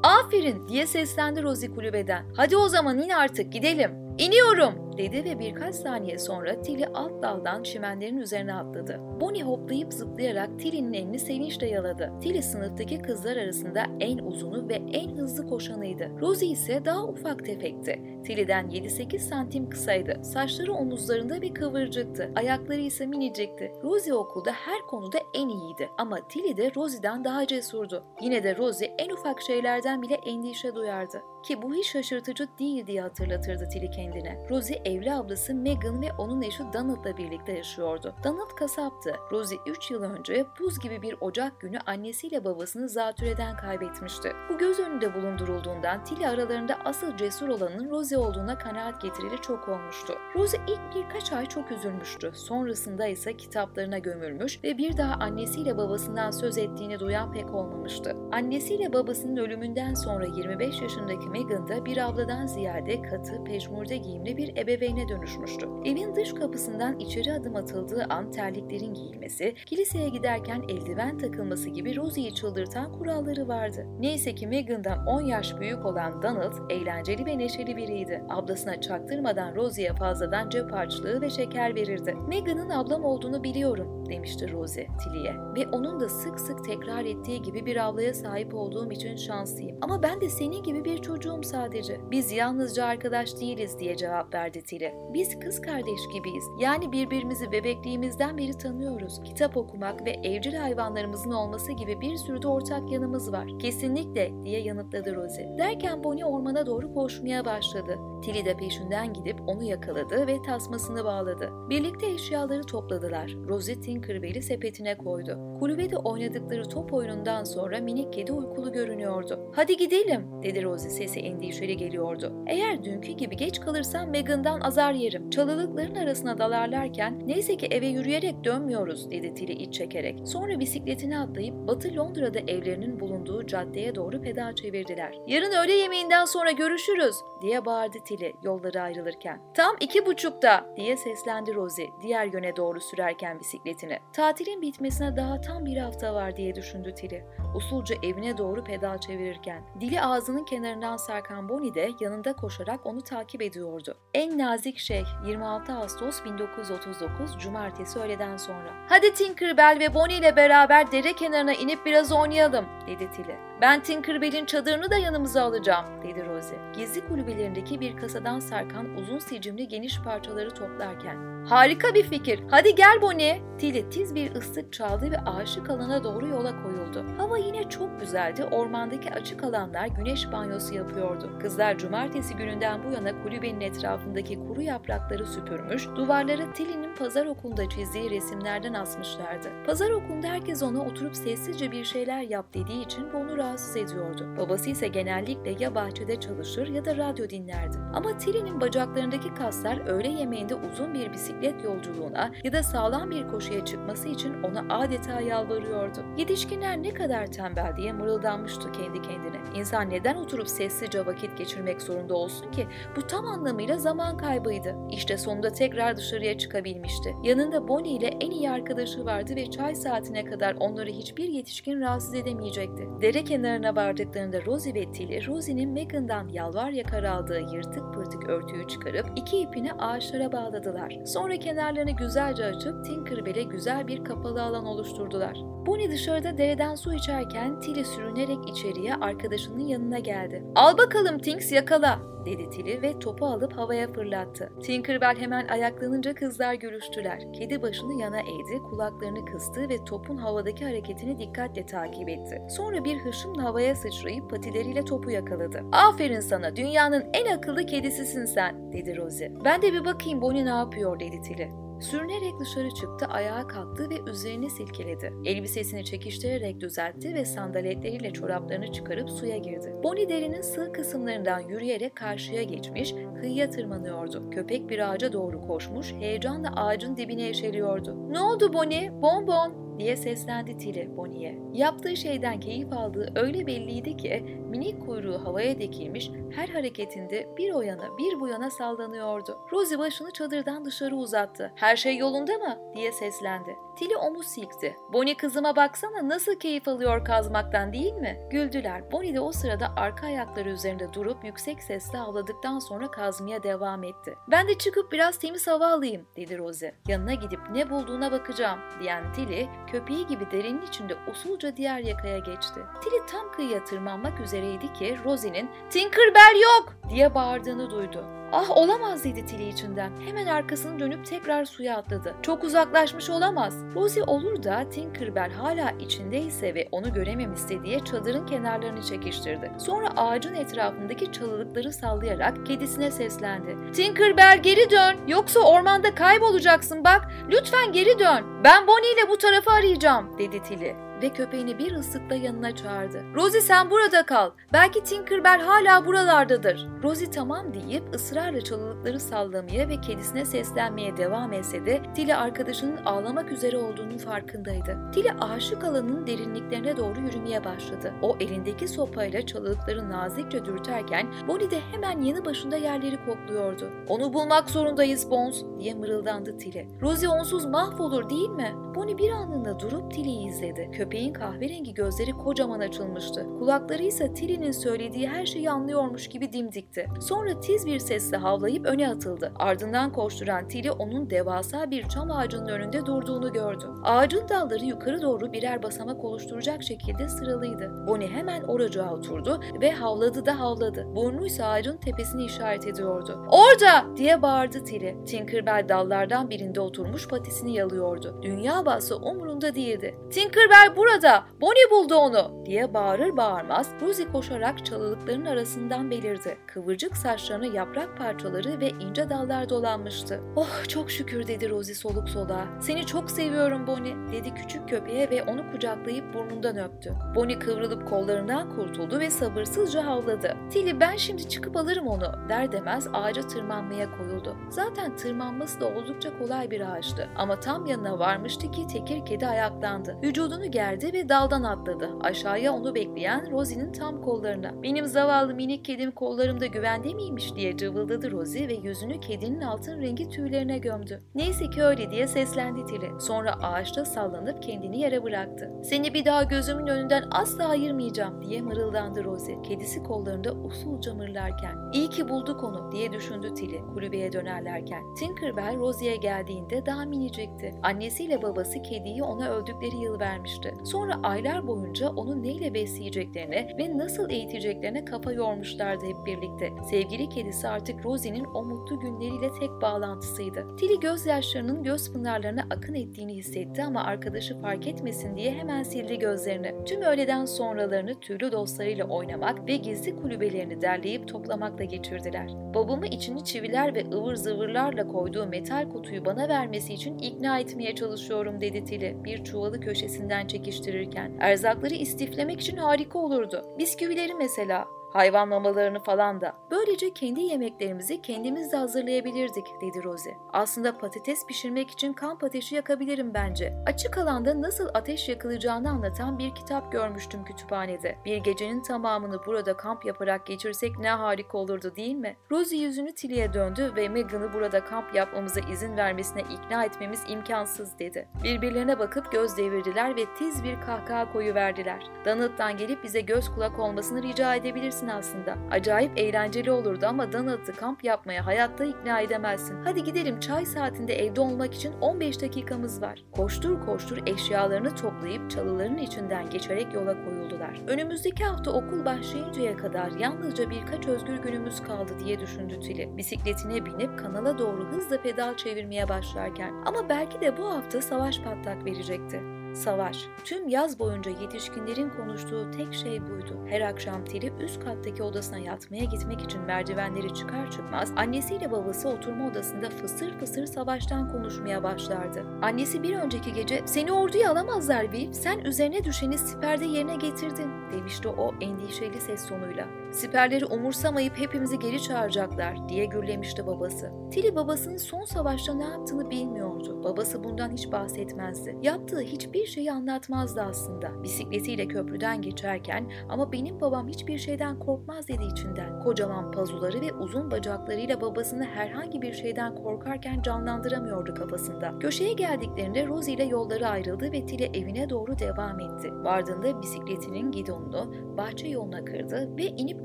Aferin 0.02 0.68
diye 0.68 0.86
seslendi 0.86 1.42
Rosie 1.42 1.70
kulübeden. 1.74 2.24
Hadi 2.36 2.56
o 2.56 2.68
zaman 2.68 2.98
in 2.98 3.08
artık 3.08 3.52
gidelim. 3.52 3.90
İniyorum 4.18 4.90
dedi 4.98 5.24
ve 5.24 5.38
birkaç 5.38 5.74
saniye 5.74 6.18
sonra 6.18 6.62
Tilly 6.62 6.86
alt 6.94 7.22
daldan 7.22 7.62
çimenlerin 7.62 8.16
üzerine 8.16 8.54
atladı. 8.54 9.00
Bonnie 9.20 9.42
hoplayıp 9.42 9.92
zıplayarak 9.92 10.58
Tilly'nin 10.58 10.92
elini 10.92 11.18
sevinçle 11.18 11.68
yaladı. 11.68 12.12
Tilly 12.20 12.42
sınıftaki 12.42 13.02
kızlar 13.02 13.36
arasında 13.36 13.86
en 14.00 14.18
uzunu 14.18 14.68
ve 14.68 14.74
en 14.74 15.16
hızlı 15.16 15.46
koşanıydı. 15.46 16.10
Rosie 16.20 16.48
ise 16.48 16.84
daha 16.84 17.04
ufak 17.04 17.44
tefekti. 17.44 18.22
Tilly'den 18.24 18.66
7-8 18.66 19.18
santim 19.18 19.70
kısaydı. 19.70 20.24
Saçları 20.24 20.72
omuzlarında 20.72 21.40
ve 21.40 21.54
kıvırcıktı. 21.54 22.30
Ayakları 22.36 22.80
ise 22.80 23.06
minicikti. 23.06 23.72
Rosie 23.82 24.14
okulda 24.14 24.52
her 24.52 24.80
konuda 24.80 25.18
en 25.34 25.48
iyiydi. 25.48 25.88
Ama 25.98 26.28
Tilly 26.28 26.56
de 26.56 26.70
Rosie'den 26.76 27.24
daha 27.24 27.46
cesurdu. 27.46 28.04
Yine 28.20 28.42
de 28.42 28.56
Rosie 28.56 28.94
en 28.98 29.10
ufak 29.10 29.42
şeylerden 29.42 30.02
bile 30.02 30.14
endişe 30.14 30.74
duyardı. 30.74 31.22
Ki 31.42 31.62
bu 31.62 31.74
hiç 31.74 31.86
şaşırtıcı 31.86 32.48
değil 32.58 32.86
diye 32.86 33.02
hatırlatırdı 33.02 33.68
Tilly 33.68 33.90
kendine. 33.90 34.38
Rosie 34.50 34.81
evli 34.84 35.12
ablası 35.12 35.54
Megan 35.54 36.02
ve 36.02 36.12
onun 36.18 36.42
eşi 36.42 36.62
Donald'la 36.72 37.16
birlikte 37.16 37.52
yaşıyordu. 37.52 38.14
Donald 38.24 38.50
kasaptı. 38.56 39.14
Rosie 39.32 39.58
3 39.66 39.90
yıl 39.90 40.02
önce 40.02 40.46
buz 40.60 40.78
gibi 40.78 41.02
bir 41.02 41.16
Ocak 41.20 41.60
günü 41.60 41.78
annesiyle 41.86 42.44
babasını 42.44 42.88
zatürreden 42.88 43.56
kaybetmişti. 43.56 44.32
Bu 44.50 44.58
göz 44.58 44.78
önünde 44.78 45.14
bulundurulduğundan 45.14 46.04
Tilly 46.04 46.26
aralarında 46.26 46.78
asıl 46.84 47.16
cesur 47.16 47.48
olanın 47.48 47.90
Rosie 47.90 48.18
olduğuna 48.18 48.58
kanaat 48.58 49.02
getirili 49.02 49.40
çok 49.40 49.68
olmuştu. 49.68 50.14
Rosie 50.34 50.60
ilk 50.68 50.94
birkaç 50.94 51.32
ay 51.32 51.46
çok 51.46 51.72
üzülmüştü. 51.72 52.32
Sonrasında 52.34 53.06
ise 53.06 53.36
kitaplarına 53.36 53.98
gömülmüş 53.98 54.64
ve 54.64 54.78
bir 54.78 54.96
daha 54.96 55.14
annesiyle 55.14 55.76
babasından 55.76 56.30
söz 56.30 56.58
ettiğini 56.58 57.00
duyan 57.00 57.32
pek 57.32 57.54
olmamıştı. 57.54 58.16
Annesiyle 58.32 58.92
babasının 58.92 59.36
ölümünden 59.36 59.94
sonra 59.94 60.26
25 60.26 60.82
yaşındaki 60.82 61.28
Megan 61.28 61.68
da 61.68 61.84
bir 61.84 61.96
abladan 61.96 62.46
ziyade 62.46 63.02
katı, 63.02 63.44
peşmurde 63.44 63.96
giyimli 63.96 64.36
bir 64.36 64.56
ebeveğine 64.72 65.08
dönüşmüştü. 65.08 65.68
Evin 65.84 66.14
dış 66.14 66.32
kapısından 66.32 66.98
içeri 66.98 67.32
adım 67.32 67.56
atıldığı 67.56 68.06
an 68.10 68.30
terliklerin 68.30 68.94
giyilmesi, 68.94 69.54
kiliseye 69.66 70.08
giderken 70.08 70.62
eldiven 70.68 71.18
takılması 71.18 71.70
gibi 71.70 71.96
Rosie'yi 71.96 72.34
çıldırtan 72.34 72.92
kuralları 72.92 73.48
vardı. 73.48 73.86
Neyse 74.00 74.34
ki 74.34 74.46
Megan'dan 74.46 75.06
10 75.06 75.20
yaş 75.20 75.60
büyük 75.60 75.86
olan 75.86 76.22
Donald 76.22 76.70
eğlenceli 76.70 77.26
ve 77.26 77.38
neşeli 77.38 77.76
biriydi. 77.76 78.22
Ablasına 78.28 78.80
çaktırmadan 78.80 79.54
Rosie'ye 79.54 79.92
fazladan 79.92 80.48
cep 80.48 80.72
harçlığı 80.72 81.20
ve 81.20 81.30
şeker 81.30 81.74
verirdi. 81.74 82.14
Megan'ın 82.28 82.70
ablam 82.70 83.04
olduğunu 83.04 83.44
biliyorum 83.44 84.06
demişti 84.08 84.52
Rosie 84.52 84.88
Tilly'e 85.04 85.34
ve 85.56 85.68
onun 85.68 86.00
da 86.00 86.08
sık 86.08 86.40
sık 86.40 86.64
tekrar 86.64 87.04
ettiği 87.04 87.42
gibi 87.42 87.66
bir 87.66 87.76
ablaya 87.88 88.14
sahip 88.14 88.54
olduğum 88.54 88.92
için 88.92 89.16
şanslıyım. 89.16 89.78
Ama 89.80 90.02
ben 90.02 90.20
de 90.20 90.28
senin 90.28 90.62
gibi 90.62 90.84
bir 90.84 90.98
çocuğum 90.98 91.42
sadece. 91.42 92.00
Biz 92.10 92.32
yalnızca 92.32 92.84
arkadaş 92.84 93.40
değiliz 93.40 93.78
diye 93.78 93.96
cevap 93.96 94.34
verdi 94.34 94.61
Tilly. 94.62 94.94
Biz 95.14 95.38
kız 95.38 95.60
kardeş 95.60 96.00
gibiyiz. 96.14 96.44
Yani 96.58 96.92
birbirimizi 96.92 97.52
bebekliğimizden 97.52 98.38
beri 98.38 98.58
tanıyoruz. 98.58 99.20
Kitap 99.24 99.56
okumak 99.56 100.06
ve 100.06 100.10
evcil 100.10 100.54
hayvanlarımızın 100.54 101.32
olması 101.32 101.72
gibi 101.72 102.00
bir 102.00 102.16
sürü 102.16 102.42
de 102.42 102.48
ortak 102.48 102.92
yanımız 102.92 103.32
var. 103.32 103.58
Kesinlikle 103.58 104.32
diye 104.44 104.60
yanıtladı 104.60 105.16
Rosie. 105.16 105.58
Derken 105.58 106.04
Bonnie 106.04 106.24
ormana 106.24 106.66
doğru 106.66 106.94
koşmaya 106.94 107.44
başladı. 107.44 107.98
Tilly 108.24 108.44
de 108.44 108.56
peşinden 108.56 109.12
gidip 109.12 109.40
onu 109.46 109.62
yakaladı 109.62 110.26
ve 110.26 110.42
tasmasını 110.42 111.04
bağladı. 111.04 111.50
Birlikte 111.70 112.06
eşyaları 112.06 112.62
topladılar. 112.62 113.34
Rosie 113.48 113.80
Tinkerbell'i 113.80 114.42
sepetine 114.42 114.98
koydu. 114.98 115.51
Kulübede 115.62 115.96
oynadıkları 115.96 116.68
top 116.68 116.92
oyunundan 116.92 117.44
sonra 117.44 117.80
minik 117.80 118.12
kedi 118.12 118.32
uykulu 118.32 118.72
görünüyordu. 118.72 119.50
Hadi 119.54 119.76
gidelim 119.76 120.42
dedi 120.42 120.64
Rosie 120.64 120.90
sesi 120.90 121.20
endişeli 121.20 121.76
geliyordu. 121.76 122.32
Eğer 122.46 122.84
dünkü 122.84 123.12
gibi 123.12 123.36
geç 123.36 123.60
kalırsam 123.60 124.10
Megan'dan 124.10 124.60
azar 124.60 124.92
yerim. 124.92 125.30
Çalılıkların 125.30 125.94
arasına 125.94 126.38
dalarlarken 126.38 127.22
neyse 127.26 127.56
ki 127.56 127.66
eve 127.70 127.86
yürüyerek 127.86 128.44
dönmüyoruz 128.44 129.10
dedi 129.10 129.34
Tilly 129.34 129.52
iç 129.52 129.74
çekerek. 129.74 130.28
Sonra 130.28 130.60
bisikletine 130.60 131.18
atlayıp 131.18 131.54
Batı 131.54 131.96
Londra'da 131.96 132.38
evlerinin 132.38 133.00
bulunduğu 133.00 133.46
caddeye 133.46 133.94
doğru 133.94 134.22
pedal 134.22 134.54
çevirdiler. 134.54 135.18
Yarın 135.26 135.52
öğle 135.52 135.72
yemeğinden 135.72 136.24
sonra 136.24 136.50
görüşürüz 136.50 137.16
diye 137.42 137.64
bağırdı 137.64 137.98
Tilly 138.04 138.32
yolları 138.42 138.80
ayrılırken. 138.80 139.40
Tam 139.54 139.76
iki 139.80 140.06
buçukta 140.06 140.66
diye 140.76 140.96
seslendi 140.96 141.54
Rosie 141.54 141.90
diğer 142.02 142.24
yöne 142.24 142.56
doğru 142.56 142.80
sürerken 142.80 143.40
bisikletini. 143.40 143.98
Tatilin 144.12 144.62
bitmesine 144.62 145.16
daha 145.16 145.40
tam 145.40 145.51
bir 145.60 145.76
hafta 145.76 146.14
var 146.14 146.36
diye 146.36 146.54
düşündü 146.54 146.94
Tilly. 146.94 147.22
Usulca 147.54 147.96
evine 148.02 148.38
doğru 148.38 148.64
pedal 148.64 148.98
çevirirken. 148.98 149.62
Dili 149.80 150.00
ağzının 150.02 150.44
kenarından 150.44 150.96
sarkan 150.96 151.48
Bonnie 151.48 151.74
de 151.74 151.90
yanında 152.00 152.32
koşarak 152.32 152.86
onu 152.86 153.02
takip 153.02 153.42
ediyordu. 153.42 153.94
En 154.14 154.38
nazik 154.38 154.78
şey 154.78 155.04
26 155.26 155.72
Ağustos 155.72 156.24
1939 156.24 157.36
Cumartesi 157.38 157.98
öğleden 157.98 158.36
sonra. 158.36 158.68
Hadi 158.88 159.14
Tinkerbell 159.14 159.76
ve 159.80 159.94
Bonnie 159.94 160.18
ile 160.18 160.36
beraber 160.36 160.92
dere 160.92 161.12
kenarına 161.12 161.52
inip 161.52 161.86
biraz 161.86 162.12
oynayalım 162.12 162.66
dedi 162.86 163.10
Tilly. 163.10 163.51
Ben 163.62 163.82
Tinkerbell'in 163.82 164.44
çadırını 164.44 164.90
da 164.90 164.96
yanımıza 164.96 165.42
alacağım 165.42 165.84
dedi 166.02 166.26
Rosie. 166.26 166.58
Gizli 166.76 167.08
kulübelerindeki 167.08 167.80
bir 167.80 167.96
kasadan 167.96 168.40
sarkan 168.40 168.96
uzun 168.96 169.18
sicimli 169.18 169.68
geniş 169.68 170.00
parçaları 170.00 170.50
toplarken. 170.50 171.32
Harika 171.46 171.94
bir 171.94 172.02
fikir. 172.02 172.40
Hadi 172.50 172.74
gel 172.74 173.02
Bonnie. 173.02 173.42
Tilly 173.58 173.90
tiz 173.90 174.14
bir 174.14 174.34
ıslık 174.34 174.72
çaldı 174.72 175.10
ve 175.10 175.18
aşık 175.18 175.70
alana 175.70 176.04
doğru 176.04 176.26
yola 176.26 176.62
koyuldu. 176.62 177.04
Hava 177.18 177.38
yine 177.38 177.68
çok 177.68 178.00
güzeldi. 178.00 178.44
Ormandaki 178.44 179.14
açık 179.14 179.44
alanlar 179.44 179.86
güneş 179.86 180.32
banyosu 180.32 180.74
yapıyordu. 180.74 181.38
Kızlar 181.40 181.78
cumartesi 181.78 182.36
gününden 182.36 182.80
bu 182.84 182.92
yana 182.92 183.22
kulübenin 183.22 183.60
etrafındaki 183.60 184.38
kuru 184.48 184.62
yaprakları 184.62 185.26
süpürmüş, 185.26 185.88
duvarları 185.96 186.52
Tilly'nin 186.52 186.94
pazar 186.96 187.26
okulunda 187.26 187.68
çizdiği 187.68 188.10
resimlerden 188.10 188.74
asmışlardı. 188.74 189.48
Pazar 189.66 189.90
okulunda 189.90 190.26
herkes 190.26 190.62
ona 190.62 190.80
oturup 190.80 191.16
sessizce 191.16 191.72
bir 191.72 191.84
şeyler 191.84 192.20
yap 192.20 192.46
dediği 192.54 192.84
için 192.84 193.10
onu 193.10 193.38
rahatsız 193.52 193.76
ediyordu. 193.76 194.28
Babası 194.36 194.70
ise 194.70 194.88
genellikle 194.88 195.64
ya 195.64 195.74
bahçede 195.74 196.20
çalışır 196.20 196.66
ya 196.68 196.84
da 196.84 196.96
radyo 196.96 197.30
dinlerdi. 197.30 197.76
Ama 197.94 198.18
Tilly'nin 198.18 198.60
bacaklarındaki 198.60 199.34
kaslar 199.34 199.86
öğle 199.86 200.08
yemeğinde 200.08 200.54
uzun 200.54 200.94
bir 200.94 201.12
bisiklet 201.12 201.64
yolculuğuna 201.64 202.32
ya 202.44 202.52
da 202.52 202.62
sağlam 202.62 203.10
bir 203.10 203.28
koşuya 203.28 203.64
çıkması 203.64 204.08
için 204.08 204.42
ona 204.42 204.76
adeta 204.76 205.20
yalvarıyordu. 205.20 206.04
Yetişkinler 206.16 206.82
ne 206.82 206.94
kadar 206.94 207.26
tembel 207.26 207.76
diye 207.76 207.92
mırıldanmıştı 207.92 208.72
kendi 208.72 209.02
kendine. 209.02 209.40
İnsan 209.54 209.90
neden 209.90 210.14
oturup 210.14 210.48
sessizce 210.48 211.06
vakit 211.06 211.38
geçirmek 211.38 211.82
zorunda 211.82 212.14
olsun 212.14 212.50
ki? 212.50 212.66
Bu 212.96 213.06
tam 213.06 213.26
anlamıyla 213.26 213.78
zaman 213.78 214.16
kaybıydı. 214.16 214.76
İşte 214.90 215.18
sonunda 215.18 215.52
tekrar 215.52 215.96
dışarıya 215.96 216.38
çıkabilmişti. 216.38 217.16
Yanında 217.22 217.68
Bonnie 217.68 217.92
ile 217.92 218.06
en 218.06 218.30
iyi 218.30 218.50
arkadaşı 218.50 219.04
vardı 219.04 219.36
ve 219.36 219.50
çay 219.50 219.74
saatine 219.74 220.24
kadar 220.24 220.56
onları 220.60 220.90
hiçbir 220.90 221.28
yetişkin 221.28 221.80
rahatsız 221.80 222.14
edemeyecekti. 222.14 222.88
Dere 223.00 223.24
kenarına 223.42 223.76
vardıklarında 223.76 224.44
Rosie 224.46 224.74
ve 224.74 224.92
Tilly, 224.92 225.26
Rosie'nin 225.26 225.70
Megan'dan 225.70 226.28
yalvar 226.28 226.70
yakar 226.70 227.02
aldığı 227.02 227.40
yırtık 227.40 227.94
pırtık 227.94 228.28
örtüyü 228.28 228.68
çıkarıp 228.68 229.06
iki 229.16 229.38
ipini 229.38 229.72
ağaçlara 229.72 230.32
bağladılar. 230.32 230.94
Sonra 231.06 231.36
kenarlarını 231.36 231.90
güzelce 231.90 232.44
açıp 232.44 232.84
Tinkerbell'e 232.84 233.42
güzel 233.42 233.88
bir 233.88 234.04
kapalı 234.04 234.42
alan 234.42 234.66
oluşturdular. 234.66 235.36
Bonnie 235.66 235.90
dışarıda 235.90 236.38
dereden 236.38 236.74
su 236.74 236.92
içerken 236.92 237.60
Tilly 237.60 237.84
sürünerek 237.84 238.48
içeriye 238.48 238.94
arkadaşının 238.94 239.66
yanına 239.66 239.98
geldi. 239.98 240.44
Al 240.54 240.78
bakalım 240.78 241.18
Tinks 241.18 241.52
yakala 241.52 241.98
dedi 242.24 242.50
Tilly 242.50 242.82
ve 242.82 242.98
topu 242.98 243.26
alıp 243.26 243.52
havaya 243.52 243.92
fırlattı. 243.92 244.52
Tinkerbell 244.62 245.16
hemen 245.16 245.48
ayaklanınca 245.48 246.14
kızlar 246.14 246.54
gülüştüler. 246.54 247.32
Kedi 247.32 247.62
başını 247.62 248.00
yana 248.00 248.20
eğdi, 248.20 248.58
kulaklarını 248.70 249.24
kıstı 249.24 249.68
ve 249.68 249.84
topun 249.84 250.16
havadaki 250.16 250.64
hareketini 250.64 251.18
dikkatle 251.18 251.66
takip 251.66 252.08
etti. 252.08 252.42
Sonra 252.50 252.84
bir 252.84 252.98
hışımla 253.32 253.48
havaya 253.48 253.76
sıçrayıp 253.76 254.30
patileriyle 254.30 254.84
topu 254.84 255.10
yakaladı. 255.10 255.64
Aferin 255.72 256.20
sana, 256.20 256.56
dünyanın 256.56 257.04
en 257.12 257.36
akıllı 257.36 257.66
kedisisin 257.66 258.24
sen, 258.24 258.72
dedi 258.72 258.96
Rosie. 258.96 259.32
Ben 259.44 259.62
de 259.62 259.72
bir 259.72 259.84
bakayım 259.84 260.22
Bonnie 260.22 260.44
ne 260.44 260.48
yapıyor, 260.48 261.00
dedi 261.00 261.22
Tilly. 261.22 261.48
Sürünerek 261.80 262.40
dışarı 262.40 262.70
çıktı, 262.70 263.06
ayağa 263.06 263.46
kalktı 263.46 263.90
ve 263.90 264.10
üzerini 264.10 264.50
silkeledi. 264.50 265.12
Elbisesini 265.24 265.84
çekiştirerek 265.84 266.60
düzeltti 266.60 267.14
ve 267.14 267.24
sandaletleriyle 267.24 268.10
çoraplarını 268.10 268.72
çıkarıp 268.72 269.10
suya 269.10 269.36
girdi. 269.36 269.74
Bonnie 269.82 270.08
derinin 270.08 270.40
sığ 270.40 270.72
kısımlarından 270.72 271.40
yürüyerek 271.40 271.96
karşıya 271.96 272.42
geçmiş, 272.42 272.94
kıyıya 273.20 273.50
tırmanıyordu. 273.50 274.30
Köpek 274.30 274.70
bir 274.70 274.90
ağaca 274.90 275.12
doğru 275.12 275.40
koşmuş, 275.40 275.92
heyecanla 275.92 276.52
ağacın 276.56 276.96
dibine 276.96 277.28
eşeliyordu. 277.28 277.96
''Ne 278.10 278.20
oldu 278.20 278.52
Bonnie? 278.52 279.02
Bonbon!'' 279.02 279.61
Diye 279.78 279.96
seslendi 279.96 280.58
Tilly 280.58 280.96
Bonnie'ye. 280.96 281.38
Yaptığı 281.52 281.96
şeyden 281.96 282.40
keyif 282.40 282.72
aldığı 282.72 283.12
öyle 283.14 283.46
belliydi 283.46 283.96
ki 283.96 284.38
minik 284.48 284.86
kuyruğu 284.86 285.24
havaya 285.24 285.58
dikilmiş 285.58 286.10
her 286.34 286.48
hareketinde 286.48 287.28
bir 287.36 287.52
o 287.52 287.62
yana 287.62 287.98
bir 287.98 288.20
bu 288.20 288.28
yana 288.28 288.50
sallanıyordu. 288.50 289.38
Rosie 289.52 289.78
başını 289.78 290.10
çadırdan 290.10 290.64
dışarı 290.64 290.96
uzattı. 290.96 291.52
Her 291.54 291.76
şey 291.76 291.96
yolunda 291.96 292.32
mı? 292.32 292.58
diye 292.74 292.92
seslendi. 292.92 293.56
Tilly 293.76 293.96
omuz 293.96 294.26
silkti. 294.26 294.76
Bonnie 294.92 295.16
kızıma 295.16 295.56
baksana 295.56 296.08
nasıl 296.08 296.34
keyif 296.34 296.68
alıyor 296.68 297.04
kazmaktan 297.04 297.72
değil 297.72 297.94
mi? 297.94 298.18
Güldüler. 298.30 298.92
Bonnie 298.92 299.14
de 299.14 299.20
o 299.20 299.32
sırada 299.32 299.72
arka 299.76 300.06
ayakları 300.06 300.50
üzerinde 300.50 300.92
durup 300.92 301.24
yüksek 301.24 301.62
sesle 301.62 301.98
avladıktan 301.98 302.58
sonra 302.58 302.90
kazmaya 302.90 303.42
devam 303.42 303.84
etti. 303.84 304.14
Ben 304.30 304.48
de 304.48 304.58
çıkıp 304.58 304.92
biraz 304.92 305.18
temiz 305.18 305.46
hava 305.46 305.66
alayım 305.66 306.06
dedi 306.16 306.38
Rosie. 306.38 306.74
Yanına 306.88 307.14
gidip 307.14 307.40
ne 307.52 307.70
bulduğuna 307.70 308.12
bakacağım 308.12 308.58
diyen 308.80 309.12
Tilly 309.12 309.48
köpeği 309.66 310.06
gibi 310.06 310.30
derinin 310.30 310.62
içinde 310.62 310.96
usulca 311.10 311.56
diğer 311.56 311.78
yakaya 311.78 312.18
geçti. 312.18 312.60
Tilly 312.84 313.06
tam 313.06 313.32
kıyıya 313.32 313.64
tırmanmak 313.64 314.20
üzereydi 314.20 314.72
ki 314.72 314.98
Rosie'nin 315.04 315.50
Tinkerbell 315.70 316.40
yok 316.42 316.74
diye 316.90 317.14
bağırdığını 317.14 317.70
duydu. 317.70 318.21
Ah 318.32 318.50
olamaz 318.50 319.04
dedi 319.04 319.26
Tilly 319.26 319.48
içinden. 319.48 319.90
Hemen 320.06 320.26
arkasını 320.26 320.78
dönüp 320.80 321.06
tekrar 321.06 321.44
suya 321.44 321.76
atladı. 321.76 322.14
Çok 322.22 322.44
uzaklaşmış 322.44 323.10
olamaz. 323.10 323.54
Rosie 323.74 324.02
olur 324.02 324.42
da 324.42 324.68
Tinkerbell 324.70 325.32
hala 325.32 325.70
içindeyse 325.70 326.54
ve 326.54 326.68
onu 326.72 326.92
görememişse 326.92 327.64
diye 327.64 327.80
çadırın 327.84 328.26
kenarlarını 328.26 328.82
çekiştirdi. 328.82 329.52
Sonra 329.58 329.88
ağacın 329.96 330.34
etrafındaki 330.34 331.12
çalılıkları 331.12 331.72
sallayarak 331.72 332.46
kedisine 332.46 332.90
seslendi. 332.90 333.56
Tinkerbell 333.72 334.42
geri 334.42 334.70
dön 334.70 334.96
yoksa 335.08 335.40
ormanda 335.40 335.94
kaybolacaksın 335.94 336.84
bak. 336.84 337.08
Lütfen 337.30 337.72
geri 337.72 337.98
dön. 337.98 338.44
Ben 338.44 338.66
Bonnie 338.66 338.92
ile 338.92 339.08
bu 339.08 339.18
tarafı 339.18 339.50
arayacağım 339.50 340.18
dedi 340.18 340.42
Tilly. 340.42 340.91
Ve 341.02 341.08
köpeğini 341.08 341.58
bir 341.58 341.72
ıslıkla 341.72 342.14
yanına 342.14 342.56
çağırdı. 342.56 343.02
Rosie 343.14 343.40
sen 343.40 343.70
burada 343.70 344.06
kal. 344.06 344.30
Belki 344.52 344.84
Tinkerbell 344.84 345.40
hala 345.40 345.86
buralardadır. 345.86 346.68
Rosie 346.82 347.10
tamam 347.10 347.54
deyip 347.54 347.94
ısrarla 347.94 348.40
çalılıkları 348.40 349.00
sallamaya 349.00 349.68
ve 349.68 349.80
kedisine 349.80 350.24
seslenmeye 350.24 350.96
devam 350.96 351.32
etse 351.32 351.66
de 351.66 351.82
Tilly 351.94 352.14
arkadaşının 352.14 352.76
ağlamak 352.84 353.32
üzere 353.32 353.56
olduğunun 353.58 353.98
farkındaydı. 353.98 354.90
Tilly 354.94 355.10
aşık 355.20 355.64
alanın 355.64 356.06
derinliklerine 356.06 356.76
doğru 356.76 357.00
yürümeye 357.00 357.44
başladı. 357.44 357.92
O 358.02 358.16
elindeki 358.20 358.68
sopayla 358.68 359.26
çalılıkları 359.26 359.90
nazikçe 359.90 360.44
dürterken 360.44 361.06
Bonnie 361.28 361.50
de 361.50 361.60
hemen 361.72 362.00
yanı 362.00 362.24
başında 362.24 362.56
yerleri 362.56 363.04
kokluyordu. 363.06 363.70
Onu 363.88 364.12
bulmak 364.12 364.50
zorundayız 364.50 365.10
Bones 365.10 365.44
diye 365.58 365.74
mırıldandı 365.74 366.38
Tilly. 366.38 366.66
Rosie 366.82 367.08
onsuz 367.08 367.44
mahvolur 367.44 368.10
değil 368.10 368.30
mi? 368.30 368.54
Bonnie 368.74 368.98
bir 368.98 369.10
anlığına 369.10 369.60
durup 369.60 369.92
Tilly'yi 369.92 370.28
izledi. 370.28 370.70
Köpeğin 370.92 371.12
kahverengi 371.12 371.74
gözleri 371.74 372.12
kocaman 372.12 372.60
açılmıştı. 372.60 373.26
Kulakları 373.38 373.82
ise 373.82 374.14
Tilly'nin 374.14 374.52
söylediği 374.52 375.08
her 375.08 375.26
şeyi 375.26 375.50
anlıyormuş 375.50 376.08
gibi 376.08 376.32
dimdikti. 376.32 376.88
Sonra 377.00 377.40
tiz 377.40 377.66
bir 377.66 377.78
sesle 377.78 378.16
havlayıp 378.16 378.66
öne 378.66 378.88
atıldı. 378.88 379.32
Ardından 379.36 379.92
koşturan 379.92 380.48
Tilly 380.48 380.70
onun 380.70 381.10
devasa 381.10 381.70
bir 381.70 381.88
çam 381.88 382.10
ağacının 382.10 382.48
önünde 382.48 382.86
durduğunu 382.86 383.32
gördü. 383.32 383.64
Ağacın 383.84 384.28
dalları 384.28 384.64
yukarı 384.64 385.02
doğru 385.02 385.32
birer 385.32 385.62
basamak 385.62 386.04
oluşturacak 386.04 386.62
şekilde 386.62 387.08
sıralıydı. 387.08 387.86
Bonnie 387.86 388.08
hemen 388.08 388.42
oracağa 388.42 388.92
oturdu 388.92 389.40
ve 389.60 389.72
havladı 389.72 390.26
da 390.26 390.40
havladı. 390.40 390.86
Burnu 390.96 391.26
ise 391.26 391.44
ağacın 391.44 391.76
tepesini 391.76 392.24
işaret 392.24 392.66
ediyordu. 392.66 393.26
Orada! 393.30 393.96
diye 393.96 394.22
bağırdı 394.22 394.64
Tilly. 394.64 395.04
Tinkerbell 395.04 395.68
dallardan 395.68 396.30
birinde 396.30 396.60
oturmuş 396.60 397.08
patisini 397.08 397.54
yalıyordu. 397.54 398.18
Dünya 398.22 398.66
bası 398.66 398.96
umurunda 398.96 399.54
değildi. 399.54 399.94
Tinkerbell 400.10 400.76
burada! 400.82 401.24
Bonnie 401.40 401.70
buldu 401.70 401.94
onu! 401.94 402.44
diye 402.44 402.74
bağırır 402.74 403.16
bağırmaz 403.16 403.68
Rosie 403.80 404.12
koşarak 404.12 404.66
çalılıkların 404.66 405.24
arasından 405.24 405.90
belirdi. 405.90 406.38
Kıvırcık 406.46 406.96
saçlarına 406.96 407.46
yaprak 407.46 407.98
parçaları 407.98 408.60
ve 408.60 408.68
ince 408.68 409.10
dallar 409.10 409.48
dolanmıştı. 409.48 410.20
Oh 410.36 410.68
çok 410.68 410.90
şükür 410.90 411.26
dedi 411.26 411.50
Rosie 411.50 411.74
soluk 411.74 412.08
soluğa. 412.08 412.46
Seni 412.60 412.86
çok 412.86 413.10
seviyorum 413.10 413.66
Bonnie 413.66 414.12
dedi 414.12 414.34
küçük 414.34 414.68
köpeğe 414.68 415.10
ve 415.10 415.22
onu 415.22 415.52
kucaklayıp 415.52 416.14
burnundan 416.14 416.56
öptü. 416.56 416.94
Bonnie 417.14 417.38
kıvrılıp 417.38 417.88
kollarından 417.88 418.56
kurtuldu 418.56 418.98
ve 418.98 419.10
sabırsızca 419.10 419.86
havladı. 419.86 420.36
Tilly 420.50 420.80
ben 420.80 420.96
şimdi 420.96 421.28
çıkıp 421.28 421.56
alırım 421.56 421.86
onu 421.86 422.12
der 422.28 422.52
demez 422.52 422.88
ağaca 422.92 423.22
tırmanmaya 423.22 423.96
koyuldu. 423.96 424.36
Zaten 424.50 424.96
tırmanması 424.96 425.60
da 425.60 425.66
oldukça 425.66 426.18
kolay 426.18 426.50
bir 426.50 426.72
ağaçtı 426.72 427.08
ama 427.16 427.40
tam 427.40 427.66
yanına 427.66 427.98
varmıştı 427.98 428.50
ki 428.50 428.66
tekir 428.66 429.06
kedi 429.06 429.26
ayaklandı. 429.26 429.96
Vücudunu 430.02 430.50
gerdi 430.72 430.92
ve 430.92 431.08
daldan 431.08 431.42
atladı. 431.42 431.90
Aşağıya 432.00 432.52
onu 432.52 432.74
bekleyen 432.74 433.30
Rosie'nin 433.30 433.72
tam 433.72 434.02
kollarına. 434.02 434.62
Benim 434.62 434.86
zavallı 434.86 435.34
minik 435.34 435.64
kedim 435.64 435.90
kollarımda 435.90 436.46
güvende 436.46 436.94
miymiş 436.94 437.34
diye 437.34 437.56
cıvıldadı 437.56 438.10
Rosie 438.10 438.48
ve 438.48 438.54
yüzünü 438.54 439.00
kedinin 439.00 439.40
altın 439.40 439.80
rengi 439.80 440.08
tüylerine 440.08 440.58
gömdü. 440.58 441.02
Neyse 441.14 441.50
ki 441.50 441.62
öyle 441.62 441.90
diye 441.90 442.06
seslendi 442.06 442.64
Tilly. 442.64 443.00
Sonra 443.00 443.32
ağaçta 443.42 443.84
sallanıp 443.84 444.42
kendini 444.42 444.80
yere 444.80 445.02
bıraktı. 445.02 445.50
Seni 445.62 445.94
bir 445.94 446.04
daha 446.04 446.22
gözümün 446.22 446.66
önünden 446.66 447.04
asla 447.10 447.48
ayırmayacağım 447.48 448.22
diye 448.22 448.42
mırıldandı 448.42 449.04
Rosie. 449.04 449.42
Kedisi 449.42 449.82
kollarında 449.82 450.32
usulca 450.32 450.94
mırlarken. 450.94 451.56
İyi 451.72 451.90
ki 451.90 452.08
bulduk 452.08 452.44
onu 452.44 452.72
diye 452.72 452.92
düşündü 452.92 453.34
Tilly 453.34 453.58
kulübeye 453.74 454.12
dönerlerken. 454.12 454.94
Tinkerbell 454.94 455.56
Rosie'ye 455.58 455.96
geldiğinde 455.96 456.66
daha 456.66 456.84
minicikti. 456.84 457.54
Annesiyle 457.62 458.22
babası 458.22 458.62
kediyi 458.62 459.02
ona 459.02 459.28
öldükleri 459.28 459.76
yıl 459.76 460.00
vermişti. 460.00 460.51
Sonra 460.64 461.00
aylar 461.02 461.46
boyunca 461.46 461.88
onu 461.88 462.22
neyle 462.22 462.54
besleyeceklerine 462.54 463.56
ve 463.58 463.78
nasıl 463.78 464.10
eğiteceklerine 464.10 464.84
kafa 464.84 465.12
yormuşlardı 465.12 465.86
hep 465.86 466.06
birlikte. 466.06 466.52
Sevgili 466.70 467.08
kedisi 467.08 467.48
artık 467.48 467.84
Rosie'nin 467.84 468.24
o 468.24 468.44
mutlu 468.44 468.80
günleriyle 468.80 469.28
tek 469.40 469.50
bağlantısıydı. 469.62 470.56
Tilly 470.56 470.80
gözyaşlarının 470.80 471.62
göz 471.62 471.92
pınarlarına 471.92 472.46
akın 472.50 472.74
ettiğini 472.74 473.14
hissetti 473.14 473.62
ama 473.62 473.84
arkadaşı 473.84 474.40
fark 474.40 474.66
etmesin 474.66 475.16
diye 475.16 475.32
hemen 475.32 475.62
sildi 475.62 475.98
gözlerini. 475.98 476.64
Tüm 476.64 476.82
öğleden 476.82 477.24
sonralarını 477.24 478.00
tüylü 478.00 478.32
dostlarıyla 478.32 478.84
oynamak 478.84 479.46
ve 479.46 479.56
gizli 479.56 479.96
kulübelerini 479.96 480.62
derleyip 480.62 481.08
toplamakla 481.08 481.64
geçirdiler. 481.64 482.30
Babamı 482.54 482.86
içini 482.86 483.24
çiviler 483.24 483.74
ve 483.74 483.84
ıvır 483.94 484.14
zıvırlarla 484.14 484.88
koyduğu 484.88 485.26
metal 485.26 485.70
kutuyu 485.70 486.04
bana 486.04 486.28
vermesi 486.28 486.74
için 486.74 486.98
ikna 486.98 487.38
etmeye 487.38 487.74
çalışıyorum 487.74 488.40
dedi 488.40 488.64
Tilly 488.64 488.96
bir 489.04 489.24
çuvalı 489.24 489.60
köşesinden 489.60 490.26
çekiştirirken. 490.42 491.12
Erzakları 491.20 491.74
istiflemek 491.74 492.40
için 492.40 492.56
harika 492.56 492.98
olurdu. 492.98 493.44
Bisküvileri 493.58 494.14
mesela 494.14 494.68
hayvan 494.92 495.28
mamalarını 495.28 495.82
falan 495.82 496.20
da. 496.20 496.34
Böylece 496.50 496.94
kendi 496.94 497.20
yemeklerimizi 497.20 498.02
kendimiz 498.02 498.52
de 498.52 498.56
hazırlayabilirdik 498.56 499.46
dedi 499.60 499.84
Rosie. 499.84 500.16
Aslında 500.32 500.78
patates 500.78 501.26
pişirmek 501.26 501.70
için 501.70 501.92
kamp 501.92 502.24
ateşi 502.24 502.54
yakabilirim 502.54 503.14
bence. 503.14 503.54
Açık 503.66 503.98
alanda 503.98 504.42
nasıl 504.42 504.68
ateş 504.74 505.08
yakılacağını 505.08 505.70
anlatan 505.70 506.18
bir 506.18 506.34
kitap 506.34 506.72
görmüştüm 506.72 507.24
kütüphanede. 507.24 507.96
Bir 508.04 508.16
gecenin 508.16 508.62
tamamını 508.62 509.26
burada 509.26 509.56
kamp 509.56 509.84
yaparak 509.84 510.26
geçirsek 510.26 510.78
ne 510.78 510.90
harika 510.90 511.38
olurdu 511.38 511.76
değil 511.76 511.94
mi? 511.94 512.16
Rosie 512.30 512.58
yüzünü 512.58 512.94
Tilly'e 512.94 513.32
döndü 513.32 513.72
ve 513.76 513.88
Megan'ı 513.88 514.32
burada 514.32 514.64
kamp 514.64 514.94
yapmamıza 514.94 515.40
izin 515.40 515.76
vermesine 515.76 516.22
ikna 516.22 516.64
etmemiz 516.64 517.00
imkansız 517.08 517.78
dedi. 517.78 518.08
Birbirlerine 518.24 518.78
bakıp 518.78 519.12
göz 519.12 519.36
devirdiler 519.36 519.96
ve 519.96 520.04
tiz 520.18 520.44
bir 520.44 520.60
kahkaha 520.60 521.12
koyuverdiler. 521.12 521.90
Donald'dan 522.04 522.56
gelip 522.56 522.84
bize 522.84 523.00
göz 523.00 523.34
kulak 523.34 523.58
olmasını 523.58 524.02
rica 524.02 524.34
edebilirsin 524.34 524.81
aslında. 524.88 525.36
Acayip 525.50 525.98
eğlenceli 525.98 526.50
olurdu 526.50 526.86
ama 526.88 527.12
Donald'ı 527.12 527.52
kamp 527.52 527.84
yapmaya 527.84 528.26
hayatta 528.26 528.64
ikna 528.64 529.00
edemezsin. 529.00 529.56
Hadi 529.64 529.84
gidelim 529.84 530.20
çay 530.20 530.46
saatinde 530.46 530.94
evde 530.94 531.20
olmak 531.20 531.54
için 531.54 531.72
15 531.80 532.20
dakikamız 532.22 532.82
var. 532.82 533.04
Koştur 533.12 533.60
koştur 533.60 533.98
eşyalarını 534.06 534.74
toplayıp 534.74 535.30
çalıların 535.30 535.78
içinden 535.78 536.30
geçerek 536.30 536.74
yola 536.74 537.04
koyuldular. 537.04 537.60
Önümüzdeki 537.68 538.24
hafta 538.24 538.50
okul 538.50 538.84
başlayıncaya 538.84 539.56
kadar 539.56 539.90
yalnızca 539.90 540.50
birkaç 540.50 540.86
özgür 540.86 541.16
günümüz 541.16 541.62
kaldı 541.62 541.92
diye 542.04 542.20
düşündü 542.20 542.60
Tilly. 542.60 542.96
Bisikletine 542.96 543.66
binip 543.66 543.98
kanala 543.98 544.38
doğru 544.38 544.64
hızla 544.64 545.02
pedal 545.02 545.36
çevirmeye 545.36 545.88
başlarken. 545.88 546.54
Ama 546.66 546.88
belki 546.88 547.20
de 547.20 547.36
bu 547.36 547.54
hafta 547.54 547.82
savaş 547.82 548.20
patlak 548.20 548.64
verecekti. 548.64 549.41
Savaş. 549.54 550.06
Tüm 550.24 550.48
yaz 550.48 550.78
boyunca 550.78 551.10
yetişkinlerin 551.10 551.90
konuştuğu 551.90 552.50
tek 552.50 552.74
şey 552.74 553.02
buydu. 553.02 553.38
Her 553.46 553.60
akşam 553.60 554.04
Tilly 554.04 554.32
üst 554.40 554.64
kattaki 554.64 555.02
odasına 555.02 555.38
yatmaya 555.38 555.84
gitmek 555.84 556.20
için 556.20 556.40
merdivenleri 556.40 557.14
çıkar 557.14 557.50
çıkmaz 557.50 557.92
annesiyle 557.96 558.50
babası 558.50 558.88
oturma 558.88 559.26
odasında 559.26 559.70
fısır 559.70 560.18
fısır 560.18 560.46
savaştan 560.46 561.12
konuşmaya 561.12 561.62
başlardı. 561.62 562.26
Annesi 562.42 562.82
bir 562.82 562.94
önceki 562.94 563.32
gece 563.32 563.62
seni 563.64 563.92
orduya 563.92 564.30
alamazlar 564.30 564.82
Will, 564.82 565.12
sen 565.12 565.38
üzerine 565.38 565.84
düşeni 565.84 566.18
siperde 566.18 566.64
yerine 566.64 566.96
getirdin 566.96 567.50
demişti 567.72 568.08
o 568.08 568.34
endişeli 568.40 569.00
ses 569.00 569.28
tonuyla. 569.28 569.66
Siperleri 569.92 570.46
umursamayıp 570.46 571.18
hepimizi 571.18 571.58
geri 571.58 571.82
çağıracaklar 571.82 572.68
diye 572.68 572.84
gürlemişti 572.84 573.46
babası. 573.46 573.90
Tilly 574.10 574.34
babasının 574.34 574.76
son 574.76 575.04
savaşta 575.04 575.54
ne 575.54 575.64
yaptığını 575.64 576.10
bilmiyordu. 576.10 576.84
Babası 576.84 577.24
bundan 577.24 577.50
hiç 577.50 577.72
bahsetmezdi. 577.72 578.56
Yaptığı 578.62 579.00
hiçbir 579.00 579.41
şeyi 579.46 579.72
anlatmazdı 579.72 580.40
aslında. 580.40 581.02
Bisikletiyle 581.02 581.68
köprüden 581.68 582.22
geçerken 582.22 582.92
ama 583.08 583.32
benim 583.32 583.60
babam 583.60 583.88
hiçbir 583.88 584.18
şeyden 584.18 584.58
korkmaz 584.58 585.08
dedi 585.08 585.24
içinden. 585.32 585.80
Kocaman 585.80 586.30
pazuları 586.30 586.80
ve 586.80 586.92
uzun 586.92 587.30
bacaklarıyla 587.30 588.00
babasını 588.00 588.44
herhangi 588.44 589.02
bir 589.02 589.12
şeyden 589.12 589.54
korkarken 589.54 590.22
canlandıramıyordu 590.22 591.14
kafasında. 591.14 591.78
Köşeye 591.78 592.12
geldiklerinde 592.12 592.86
Rosie 592.86 593.14
ile 593.14 593.24
yolları 593.24 593.68
ayrıldı 593.68 594.12
ve 594.12 594.26
Tilly 594.26 594.44
evine 594.44 594.90
doğru 594.90 595.18
devam 595.18 595.60
etti. 595.60 595.92
Vardığında 595.92 596.62
bisikletinin 596.62 597.32
gidonunu 597.32 598.16
bahçe 598.16 598.48
yoluna 598.48 598.84
kırdı 598.84 599.36
ve 599.36 599.46
inip 599.46 599.84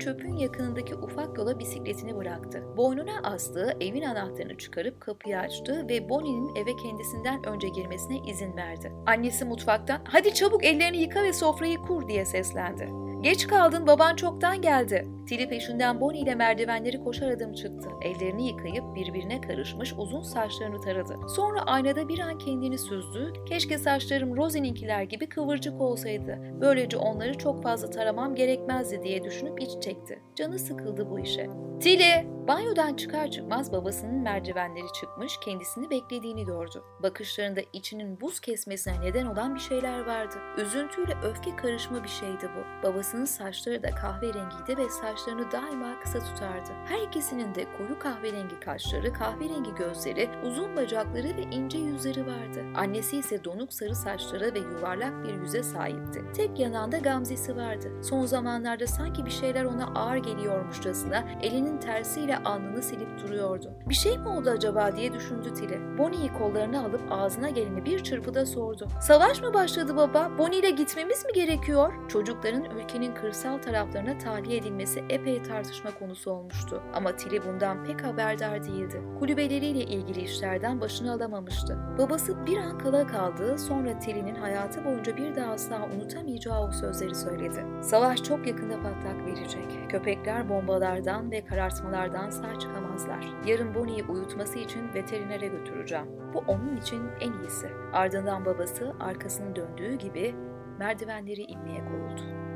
çöpün 0.00 0.36
yakınındaki 0.36 0.94
ufak 0.94 1.38
yola 1.38 1.58
bisikletini 1.58 2.16
bıraktı. 2.16 2.62
Boynuna 2.76 3.20
astığı 3.22 3.76
evin 3.80 4.02
anahtarını 4.02 4.58
çıkarıp 4.58 5.00
kapıyı 5.00 5.38
açtı 5.38 5.88
ve 5.88 6.08
Bonnie'nin 6.08 6.54
eve 6.54 6.76
kendisinden 6.76 7.46
önce 7.46 7.68
girmesine 7.68 8.18
izin 8.18 8.56
verdi. 8.56 8.92
Annesi 9.06 9.44
mutfaktan 9.48 10.00
"Hadi 10.04 10.34
çabuk 10.34 10.64
ellerini 10.64 10.96
yıka 10.96 11.22
ve 11.22 11.32
sofrayı 11.32 11.78
kur." 11.78 12.08
diye 12.08 12.24
seslendi. 12.24 12.88
Geç 13.20 13.46
kaldın 13.46 13.86
baban 13.86 14.16
çoktan 14.16 14.62
geldi. 14.62 15.08
Tilly 15.28 15.48
peşinden 15.48 16.00
Bonnie 16.00 16.20
ile 16.20 16.34
merdivenleri 16.34 17.04
koşar 17.04 17.30
adım 17.30 17.52
çıktı. 17.52 17.88
Ellerini 18.02 18.48
yıkayıp 18.48 18.84
birbirine 18.94 19.40
karışmış 19.40 19.94
uzun 19.98 20.22
saçlarını 20.22 20.80
taradı. 20.80 21.16
Sonra 21.28 21.62
aynada 21.62 22.08
bir 22.08 22.18
an 22.18 22.38
kendini 22.38 22.78
süzdü. 22.78 23.32
Keşke 23.48 23.78
saçlarım 23.78 24.36
Rosie'ninkiler 24.36 25.02
gibi 25.02 25.28
kıvırcık 25.28 25.80
olsaydı. 25.80 26.38
Böylece 26.60 26.96
onları 26.96 27.38
çok 27.38 27.62
fazla 27.62 27.90
taramam 27.90 28.34
gerekmezdi 28.34 29.02
diye 29.02 29.24
düşünüp 29.24 29.62
iç 29.62 29.82
çekti. 29.82 30.22
Canı 30.36 30.58
sıkıldı 30.58 31.10
bu 31.10 31.20
işe. 31.20 31.46
Tilly! 31.80 32.38
Banyodan 32.48 32.94
çıkar 32.94 33.30
çıkmaz 33.30 33.72
babasının 33.72 34.22
merdivenleri 34.22 34.86
çıkmış, 35.00 35.32
kendisini 35.44 35.90
beklediğini 35.90 36.44
gördü. 36.44 36.82
Bakışlarında 37.02 37.60
içinin 37.72 38.20
buz 38.20 38.40
kesmesine 38.40 39.00
neden 39.00 39.26
olan 39.26 39.54
bir 39.54 39.60
şeyler 39.60 40.06
vardı. 40.06 40.34
Üzüntüyle 40.58 41.14
öfke 41.24 41.56
karışma 41.56 42.04
bir 42.04 42.08
şeydi 42.08 42.50
bu. 42.56 42.88
Babasının 42.88 43.24
saçları 43.24 43.82
da 43.82 43.90
kahverengiydi 43.90 44.76
ve 44.76 44.88
saçlarını 45.18 45.52
daima 45.52 46.00
kısa 46.00 46.18
tutardı. 46.18 46.70
Her 46.84 47.02
ikisinin 47.02 47.54
de 47.54 47.66
koyu 47.78 47.98
kahverengi 47.98 48.60
kaşları, 48.60 49.12
kahverengi 49.12 49.74
gözleri, 49.74 50.30
uzun 50.44 50.76
bacakları 50.76 51.36
ve 51.36 51.42
ince 51.42 51.78
yüzleri 51.78 52.26
vardı. 52.26 52.64
Annesi 52.74 53.16
ise 53.16 53.44
donuk 53.44 53.72
sarı 53.72 53.94
saçlara 53.94 54.54
ve 54.54 54.58
yuvarlak 54.58 55.24
bir 55.24 55.34
yüze 55.34 55.62
sahipti. 55.62 56.24
Tek 56.36 56.58
yanağında 56.58 56.98
gamzesi 56.98 57.56
vardı. 57.56 58.02
Son 58.02 58.26
zamanlarda 58.26 58.86
sanki 58.86 59.26
bir 59.26 59.30
şeyler 59.30 59.64
ona 59.64 59.86
ağır 59.94 60.16
geliyormuşçasına 60.16 61.24
elinin 61.42 61.78
tersiyle 61.78 62.36
alnını 62.36 62.82
silip 62.82 63.22
duruyordu. 63.22 63.72
Bir 63.88 63.94
şey 63.94 64.18
mi 64.18 64.28
oldu 64.28 64.50
acaba 64.50 64.96
diye 64.96 65.12
düşündü 65.12 65.54
Tilly. 65.54 65.98
Bonnie'yi 65.98 66.32
kollarına 66.32 66.84
alıp 66.84 67.00
ağzına 67.10 67.50
geleni 67.50 67.84
bir 67.84 68.04
çırpıda 68.04 68.46
sordu. 68.46 68.88
Savaş 69.00 69.42
mı 69.42 69.54
başladı 69.54 69.96
baba? 69.96 70.30
Bonnie 70.38 70.58
ile 70.58 70.70
gitmemiz 70.70 71.24
mi 71.24 71.32
gerekiyor? 71.32 71.92
Çocukların 72.08 72.64
ülkenin 72.64 73.14
kırsal 73.14 73.58
taraflarına 73.58 74.18
tahliye 74.18 74.56
edilmesi 74.58 75.07
epey 75.08 75.42
tartışma 75.42 75.90
konusu 75.98 76.30
olmuştu. 76.30 76.82
Ama 76.94 77.16
Tilly 77.16 77.42
bundan 77.46 77.84
pek 77.84 78.04
haberdar 78.04 78.64
değildi. 78.64 79.02
Kulübeleriyle 79.18 79.84
ilgili 79.84 80.20
işlerden 80.20 80.80
başını 80.80 81.12
alamamıştı. 81.12 81.78
Babası 81.98 82.46
bir 82.46 82.56
an 82.56 82.78
kala 82.78 83.06
kaldı, 83.06 83.58
sonra 83.58 83.98
Tilly'nin 83.98 84.34
hayatı 84.34 84.84
boyunca 84.84 85.16
bir 85.16 85.36
daha 85.36 85.52
asla 85.52 85.88
unutamayacağı 85.96 86.60
o 86.68 86.72
sözleri 86.72 87.14
söyledi. 87.14 87.64
Savaş 87.82 88.22
çok 88.22 88.46
yakında 88.46 88.76
patlak 88.76 89.26
verecek. 89.26 89.90
Köpekler 89.90 90.48
bombalardan 90.48 91.30
ve 91.30 91.44
karartmalardan 91.44 92.30
sağ 92.30 92.58
çıkamazlar. 92.58 93.26
Yarın 93.46 93.74
Bonnie'yi 93.74 94.04
uyutması 94.04 94.58
için 94.58 94.94
veterinere 94.94 95.46
götüreceğim. 95.46 96.06
Bu 96.34 96.38
onun 96.38 96.76
için 96.76 97.02
en 97.20 97.32
iyisi. 97.32 97.68
Ardından 97.92 98.44
babası 98.44 98.92
arkasını 99.00 99.56
döndüğü 99.56 99.94
gibi 99.94 100.34
merdivenleri 100.78 101.42
inmeye 101.42 101.84
koyuldu. 101.84 102.47